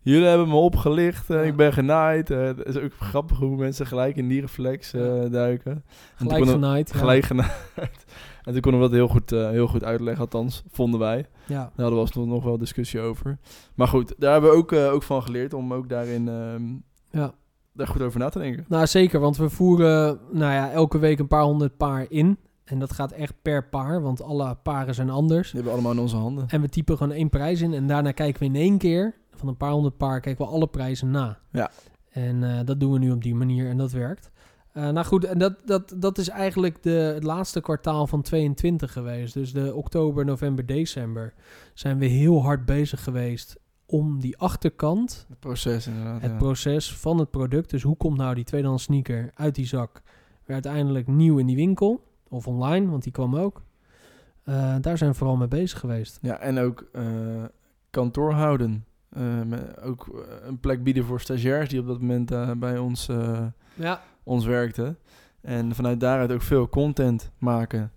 jullie 0.00 0.26
hebben 0.28 0.48
me 0.48 0.54
opgelicht, 0.54 1.30
eh, 1.30 1.36
Ja. 1.36 1.42
ik 1.42 1.56
ben 1.56 1.72
genaaid. 1.72 2.30
Eh, 2.30 2.44
het 2.44 2.64
is 2.64 2.76
ook 2.76 2.92
grappig 2.98 3.38
hoe 3.38 3.56
mensen 3.56 3.86
gelijk 3.86 4.16
in 4.16 4.28
die 4.28 4.40
reflex 4.40 4.90
duiken. 5.30 5.84
Gelijk 6.16 6.48
genaaid. 6.48 6.90
ja. 6.92 6.98
Gelijk 6.98 7.24
genaaid. 7.24 8.04
En 8.42 8.54
toen 8.54 8.62
konden 8.62 8.80
we 8.80 8.86
dat 8.88 8.96
heel 8.96 9.08
goed, 9.08 9.30
heel 9.30 9.66
goed 9.66 9.84
uitleggen, 9.84 10.20
althans, 10.22 10.62
vonden 10.70 11.00
wij. 11.00 11.26
Ja. 11.46 11.54
Daar 11.54 11.70
hadden 11.74 11.94
we 11.94 12.00
alsnog 12.00 12.26
nog 12.26 12.44
wel 12.44 12.58
discussie 12.58 13.00
over. 13.00 13.38
Maar 13.74 13.88
goed, 13.88 14.14
daar 14.18 14.32
hebben 14.32 14.50
we 14.50 14.56
ook, 14.56 14.72
ook 14.72 15.02
van 15.02 15.22
geleerd 15.22 15.54
om 15.54 15.74
ook 15.74 15.88
daarin 15.88 16.28
ehm, 16.28 16.62
ja. 17.10 17.34
Daar 17.78 17.86
goed 17.86 18.02
over 18.02 18.20
na 18.20 18.28
te 18.28 18.38
denken. 18.38 18.64
Nou, 18.68 18.86
zeker, 18.86 19.20
want 19.20 19.36
we 19.36 19.50
voeren 19.50 20.18
nou 20.30 20.52
ja, 20.52 20.70
elke 20.70 20.98
week 20.98 21.18
een 21.18 21.28
paar 21.28 21.42
honderd 21.42 21.76
paar 21.76 22.06
in. 22.08 22.38
En 22.64 22.78
dat 22.78 22.92
gaat 22.92 23.12
echt 23.12 23.34
per 23.42 23.68
paar, 23.68 24.02
want 24.02 24.22
alle 24.22 24.54
paren 24.62 24.94
zijn 24.94 25.10
anders. 25.10 25.50
Die 25.50 25.54
hebben 25.54 25.72
we 25.72 25.78
allemaal 25.78 25.92
in 25.92 25.98
onze 25.98 26.16
handen. 26.16 26.44
En 26.48 26.60
we 26.60 26.68
typen 26.68 26.96
gewoon 26.96 27.12
één 27.12 27.28
prijs 27.28 27.60
in. 27.60 27.74
En 27.74 27.86
daarna 27.86 28.12
kijken 28.12 28.40
we 28.40 28.46
in 28.46 28.54
één 28.54 28.78
keer, 28.78 29.14
van 29.30 29.48
een 29.48 29.56
paar 29.56 29.70
honderd 29.70 29.96
paar, 29.96 30.20
kijken 30.20 30.44
we 30.44 30.50
alle 30.50 30.66
prijzen 30.66 31.10
na. 31.10 31.38
Ja. 31.52 31.70
En 32.10 32.44
eh, 32.44 32.64
dat 32.64 32.80
doen 32.80 32.92
we 32.92 32.98
nu 32.98 33.10
op 33.10 33.22
die 33.22 33.34
manier 33.34 33.68
en 33.68 33.76
dat 33.76 33.92
werkt. 33.92 34.30
Eh, 34.72 34.88
nou 34.88 35.06
goed, 35.06 35.24
en 35.24 35.38
dat, 35.38 35.54
dat, 35.64 35.94
dat 35.96 36.18
is 36.18 36.28
eigenlijk 36.28 36.82
de, 36.82 36.90
het 36.90 37.22
laatste 37.22 37.60
kwartaal 37.60 38.06
van 38.06 38.22
22 38.22 38.92
geweest. 38.92 39.34
Dus 39.34 39.52
de 39.52 39.74
oktober, 39.74 40.24
november, 40.24 40.66
december 40.66 41.34
zijn 41.74 41.98
we 41.98 42.06
heel 42.06 42.42
hard 42.42 42.64
bezig 42.64 43.04
geweest 43.04 43.56
om 43.90 44.20
die 44.20 44.36
achterkant 44.38 45.26
Het 45.28 45.38
proces 45.40 45.86
inderdaad. 45.86 46.22
het 46.22 46.30
ja. 46.30 46.36
proces 46.36 46.94
van 46.96 47.18
het 47.18 47.30
product. 47.30 47.70
Dus 47.70 47.82
hoe 47.82 47.96
komt 47.96 48.16
nou 48.16 48.34
die 48.34 48.44
tweedehands 48.44 48.82
sneaker 48.82 49.30
uit 49.34 49.54
die 49.54 49.66
zak 49.66 50.02
weer 50.44 50.54
uiteindelijk 50.54 51.06
nieuw 51.06 51.38
in 51.38 51.46
die 51.46 51.56
winkel 51.56 52.04
of 52.28 52.46
online, 52.46 52.90
want 52.90 53.02
die 53.02 53.12
kwam 53.12 53.36
ook. 53.36 53.62
Eh, 54.44 54.74
daar 54.80 54.98
zijn 54.98 55.10
we 55.10 55.16
vooral 55.16 55.36
mee 55.36 55.48
bezig 55.48 55.78
geweest. 55.78 56.18
ja, 56.22 56.38
en 56.38 56.58
ook 56.58 56.88
eh, 56.92 57.04
kantoor 57.90 58.32
houden. 58.32 58.84
Eh, 59.08 59.22
met- 59.46 59.80
ook 59.80 60.26
een 60.42 60.58
plek 60.60 60.82
bieden 60.84 61.04
voor 61.04 61.20
stagiairs 61.20 61.68
die 61.68 61.80
op 61.80 61.86
dat 61.86 62.00
moment 62.00 62.58
bij 62.58 62.78
ons, 62.78 63.08
Ja, 63.74 64.02
ons 64.22 64.44
werkten. 64.44 64.98
En 65.40 65.74
vanuit 65.74 66.00
daaruit 66.00 66.32
ook 66.32 66.42
veel 66.42 66.68
content 66.68 67.30
maken. 67.38 67.92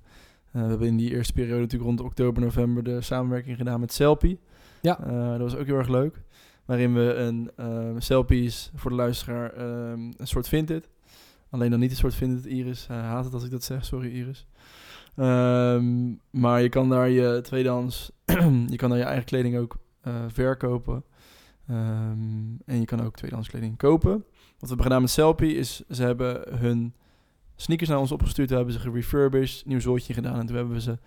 We 0.52 0.60
hebben 0.60 0.88
in 0.88 0.98
die 0.98 1.12
eerste 1.12 1.34
periode 1.34 1.60
natuurlijk 1.62 1.90
rond 1.90 2.02
oktober, 2.02 2.42
november 2.44 2.84
de 2.84 3.02
samenwerking 3.02 3.58
gedaan 3.58 3.80
met 3.80 3.94
Selfie. 3.94 4.40
Ja. 4.82 5.00
Eh, 5.00 5.30
dat 5.30 5.40
was 5.40 5.56
ook 5.56 5.66
heel 5.66 5.78
erg 5.78 5.88
leuk. 5.88 6.22
Waarin 6.66 6.94
we 6.94 7.14
een 7.14 7.52
uh, 7.60 7.96
Selfie 7.98 8.44
is 8.44 8.72
voor 8.76 8.90
de 8.90 8.98
luisteraar 8.98 9.54
ehm, 9.54 10.00
een 10.18 10.28
soort 10.28 10.48
Vinted. 10.48 10.90
Alleen 11.50 11.70
dan 11.70 11.80
niet 11.80 11.92
een 11.92 11.98
soort 11.98 12.16
Vinted 12.16 12.46
Iris. 12.46 12.88
Hij 12.88 12.98
haat 12.98 13.24
het 13.24 13.34
als 13.34 13.44
ik 13.44 13.52
dat 13.52 13.64
zeg, 13.64 13.86
sorry 13.86 14.12
Iris. 14.12 14.48
Ehm, 15.16 16.14
maar 16.30 16.62
je 16.62 16.70
kan 16.70 16.90
daar 16.90 17.10
je 17.10 17.40
tweedehands, 17.42 18.12
je 18.68 18.76
kan 18.76 18.90
daar 18.90 18.98
je 18.98 19.04
eigen 19.04 19.26
kleding 19.26 19.58
ook 19.58 19.78
eh, 20.02 20.14
verkopen. 20.28 21.04
Ehm, 21.68 22.56
en 22.66 22.80
je 22.80 22.86
kan 22.86 23.02
ook 23.02 23.16
tweedehands 23.16 23.50
kleding 23.50 23.78
kopen. 23.78 24.12
Wat 24.12 24.24
we 24.60 24.68
hebben 24.68 24.86
gedaan 24.86 25.02
met 25.02 25.10
Selfie 25.10 25.56
is, 25.56 25.84
ze 25.90 26.04
hebben 26.04 26.58
hun 26.60 26.94
sneakers 27.56 27.90
naar 27.90 28.00
ons 28.00 28.12
opgestuurd, 28.12 28.48
toen 28.48 28.58
hebben 28.58 28.76
ze 28.76 28.82
gerefurbished, 28.82 29.66
nieuw 29.66 29.80
zootje 29.80 30.14
gedaan 30.14 30.40
en 30.40 30.46
toen 30.46 30.56
hebben 30.56 30.74
we 30.74 30.82
ze 30.82 30.98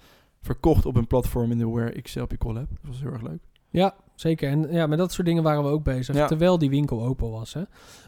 verkocht 0.41 0.87
op 0.87 0.97
een 0.97 1.07
platform 1.07 1.51
in 1.51 1.59
de 1.59 1.71
Wear 1.71 2.03
X 2.03 2.13
Selfie 2.13 2.39
Collab. 2.39 2.69
Dat 2.69 2.91
was 2.91 3.01
heel 3.01 3.13
erg 3.13 3.23
leuk. 3.23 3.43
Ja, 3.75 3.95
zeker. 4.15 4.51
En 4.51 4.73
ja, 4.73 4.87
met 4.87 4.99
dat 4.99 5.13
soort 5.13 5.27
dingen 5.27 5.43
waren 5.43 5.63
we 5.63 5.69
ook 5.69 5.85
bezig. 5.85 6.15
Ja. 6.17 6.27
Terwijl 6.27 6.59
die 6.59 6.71
winkel 6.71 7.05
open 7.05 7.31
was. 7.31 7.55
Hè? 7.55 7.63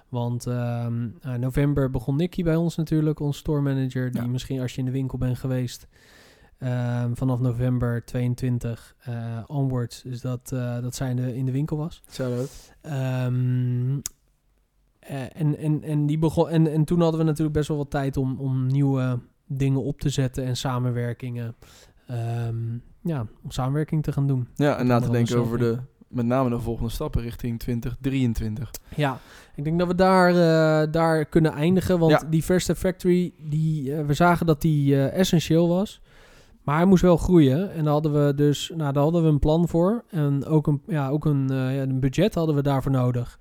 Want 0.08 0.46
ehm, 0.46 1.08
eh, 1.20 1.34
november 1.34 1.90
begon 1.90 2.16
Nicky 2.16 2.42
bij 2.42 2.56
ons 2.56 2.76
natuurlijk, 2.76 3.20
onze 3.20 3.38
store 3.38 3.60
manager. 3.60 4.10
Die 4.10 4.20
Ja. 4.22 4.26
misschien 4.26 4.60
als 4.60 4.72
je 4.72 4.78
in 4.78 4.84
de 4.84 4.90
winkel 4.90 5.18
bent 5.18 5.38
geweest. 5.38 5.86
ehm, 6.58 7.14
vanaf 7.14 7.40
november 7.40 8.04
22 8.04 8.96
eh, 8.98 9.38
onwards. 9.46 10.02
Dus 10.02 10.20
dat, 10.20 10.52
eh, 10.52 10.80
dat 10.80 10.94
zij 10.94 11.10
in 11.10 11.16
de, 11.16 11.36
in 11.36 11.44
de 11.44 11.52
winkel 11.52 11.76
was. 11.76 12.02
Shout-out. 12.10 12.72
Ehm, 12.80 13.98
eh, 14.98 15.22
en, 15.40 15.56
en, 15.58 15.82
en, 15.82 16.06
die 16.06 16.18
begon, 16.18 16.48
en, 16.48 16.66
en 16.72 16.84
toen 16.84 17.00
hadden 17.00 17.20
we 17.20 17.26
natuurlijk 17.26 17.56
best 17.56 17.68
wel 17.68 17.76
wat 17.76 17.90
tijd 17.90 18.16
om, 18.16 18.40
om 18.40 18.66
nieuwe 18.66 19.18
dingen 19.46 19.82
op 19.82 20.00
te 20.00 20.08
zetten 20.08 20.44
en 20.44 20.56
samenwerkingen. 20.56 21.54
Ehm, 22.06 22.56
ja, 23.02 23.26
om 23.44 23.50
samenwerking 23.50 24.02
te 24.02 24.12
gaan 24.12 24.26
doen. 24.26 24.48
Ja, 24.54 24.76
en 24.78 24.86
na 24.86 25.00
te 25.00 25.10
denken 25.10 25.38
over 25.38 25.58
de, 25.58 25.78
met 26.08 26.26
name 26.26 26.50
de 26.50 26.58
volgende 26.60 26.90
stappen 26.90 27.22
richting 27.22 27.58
2023. 27.58 28.70
Ja, 28.96 29.18
ik 29.54 29.64
denk 29.64 29.78
dat 29.78 29.88
we 29.88 29.94
daar, 29.94 30.28
eh, 30.30 30.92
daar 30.92 31.24
kunnen 31.24 31.52
eindigen. 31.52 31.98
Want 31.98 32.10
Ja. 32.12 32.22
die 32.30 32.42
First 32.42 32.72
Factory, 32.72 33.32
die, 33.48 33.94
eh, 33.94 34.06
we 34.06 34.14
zagen 34.14 34.46
dat 34.46 34.60
die 34.60 34.94
eh, 34.94 35.18
essentieel 35.18 35.68
was. 35.68 36.00
Maar 36.62 36.76
hij 36.76 36.84
moest 36.84 37.02
wel 37.02 37.16
groeien. 37.16 37.72
En 37.72 37.84
daar 37.84 37.92
hadden 37.92 38.26
we 38.26 38.34
dus 38.34 38.72
nou, 38.76 38.92
daar 38.92 39.02
hadden 39.02 39.22
we 39.22 39.28
een 39.28 39.38
plan 39.38 39.68
voor. 39.68 40.04
En 40.10 40.44
ook 40.44 40.66
een, 40.66 40.82
ja, 40.86 41.08
ook 41.08 41.24
een, 41.24 41.48
ja, 41.48 41.82
een 41.82 42.00
budget 42.00 42.34
hadden 42.34 42.54
we 42.54 42.62
daarvoor 42.62 42.92
nodig. 42.92 43.38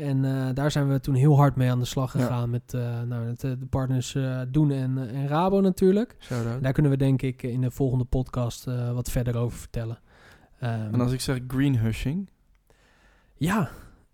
En 0.00 0.24
eh, 0.24 0.54
daar 0.54 0.70
zijn 0.70 0.88
we 0.88 1.00
toen 1.00 1.14
heel 1.14 1.36
hard 1.36 1.56
mee 1.56 1.70
aan 1.70 1.78
de 1.78 1.84
slag 1.84 2.12
Ja. 2.12 2.20
gegaan. 2.20 2.50
Met, 2.50 2.74
eh, 2.74 2.80
nou, 3.08 3.24
met 3.24 3.44
eh, 3.44 3.50
de 3.58 3.66
partners 3.70 4.16
Doen 4.48 4.70
en, 4.70 5.08
en 5.12 5.28
Rabo 5.28 5.60
natuurlijk. 5.60 6.16
Daar 6.60 6.72
kunnen 6.72 6.92
we 6.92 6.98
denk 6.98 7.22
ik 7.22 7.42
in 7.42 7.60
de 7.60 7.70
volgende 7.70 8.04
podcast 8.04 8.66
wat 8.94 9.10
verder 9.10 9.36
over 9.36 9.58
vertellen. 9.58 9.98
Ehm, 10.60 10.92
En 10.94 11.00
als 11.00 11.12
ik 11.12 11.20
zeg 11.20 11.38
green 11.48 11.78
hushing, 11.78 12.28
ja, 13.36 13.70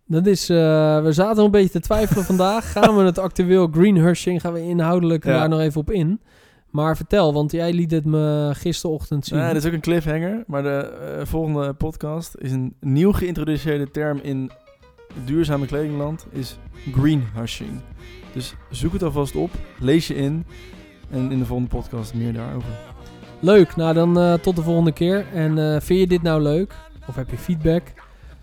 dat 0.06 0.26
is. 0.26 0.46
we 0.48 1.08
zaten 1.10 1.44
een 1.44 1.50
beetje 1.50 1.70
te 1.70 1.80
twijfelen 1.80 2.24
vandaag. 2.34 2.72
Gaan 2.72 2.96
we 2.96 3.02
het 3.02 3.18
actueel 3.18 3.68
greenhushing, 3.72 4.40
gaan 4.40 4.52
we 4.52 4.62
inhoudelijk 4.62 5.24
Ja. 5.24 5.38
daar 5.38 5.48
nog 5.48 5.60
even 5.60 5.80
op 5.80 5.90
in. 5.90 6.20
Maar 6.70 6.96
vertel, 6.96 7.32
want 7.32 7.52
jij 7.52 7.72
liet 7.72 7.90
het 7.90 8.04
me 8.04 8.50
gisterochtend 8.54 9.24
zien. 9.26 9.38
Nee, 9.38 9.46
dat 9.52 9.56
is 9.56 9.66
ook 9.66 9.72
een 9.72 9.80
cliffhanger. 9.80 10.44
Maar 10.46 10.62
de 10.62 11.20
volgende 11.24 11.72
podcast 11.74 12.34
is 12.38 12.52
een 12.52 12.74
nieuw 12.80 13.12
geïntroduceerde 13.12 13.90
term 13.90 14.18
in 14.22 14.50
duurzame 15.24 15.66
kledingland. 15.66 16.26
Is 16.30 16.58
greenhushing. 16.92 17.80
Dus 18.32 18.54
zoek 18.70 18.92
het 18.92 19.02
alvast 19.02 19.36
op. 19.36 19.50
Lees 19.78 20.06
je 20.06 20.14
in. 20.14 20.44
En 21.10 21.32
in 21.32 21.38
de 21.38 21.46
volgende 21.46 21.70
podcast 21.70 22.14
meer 22.14 22.32
daarover. 22.32 22.70
Leuk, 23.40 23.76
nou 23.76 23.94
dan 23.94 24.18
eh, 24.18 24.34
tot 24.34 24.56
de 24.56 24.62
volgende 24.62 24.92
keer. 24.92 25.26
En 25.32 25.58
eh, 25.58 25.80
vind 25.80 26.00
je 26.00 26.06
dit 26.06 26.22
nou 26.22 26.42
leuk? 26.42 26.74
Of 27.06 27.14
heb 27.14 27.30
je 27.30 27.38
feedback? 27.38 27.82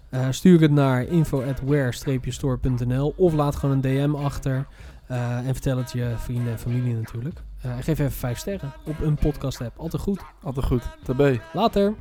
Eh, 0.10 0.28
stuur 0.30 0.62
het 0.62 0.72
naar 0.72 1.04
info@wear-store.nl 1.04 3.14
of 3.18 3.34
laat 3.34 3.56
gewoon 3.56 3.76
een 3.76 3.82
DM 3.82 4.16
achter. 4.16 4.68
En 5.08 5.54
vertel 5.54 5.78
het 5.78 5.92
je 5.92 6.14
vrienden 6.18 6.52
en 6.52 6.60
familie 6.60 6.96
natuurlijk. 6.96 7.42
Geef 7.80 7.88
even 7.88 8.12
vijf 8.12 8.38
sterren 8.38 8.74
op 8.86 9.00
een 9.02 9.16
podcast 9.16 9.62
app. 9.62 9.78
Altijd 9.78 10.02
goed. 10.02 10.22
Altijd 10.44 10.66
goed. 10.66 10.84
Tabé. 11.04 11.40
Later. 11.54 11.94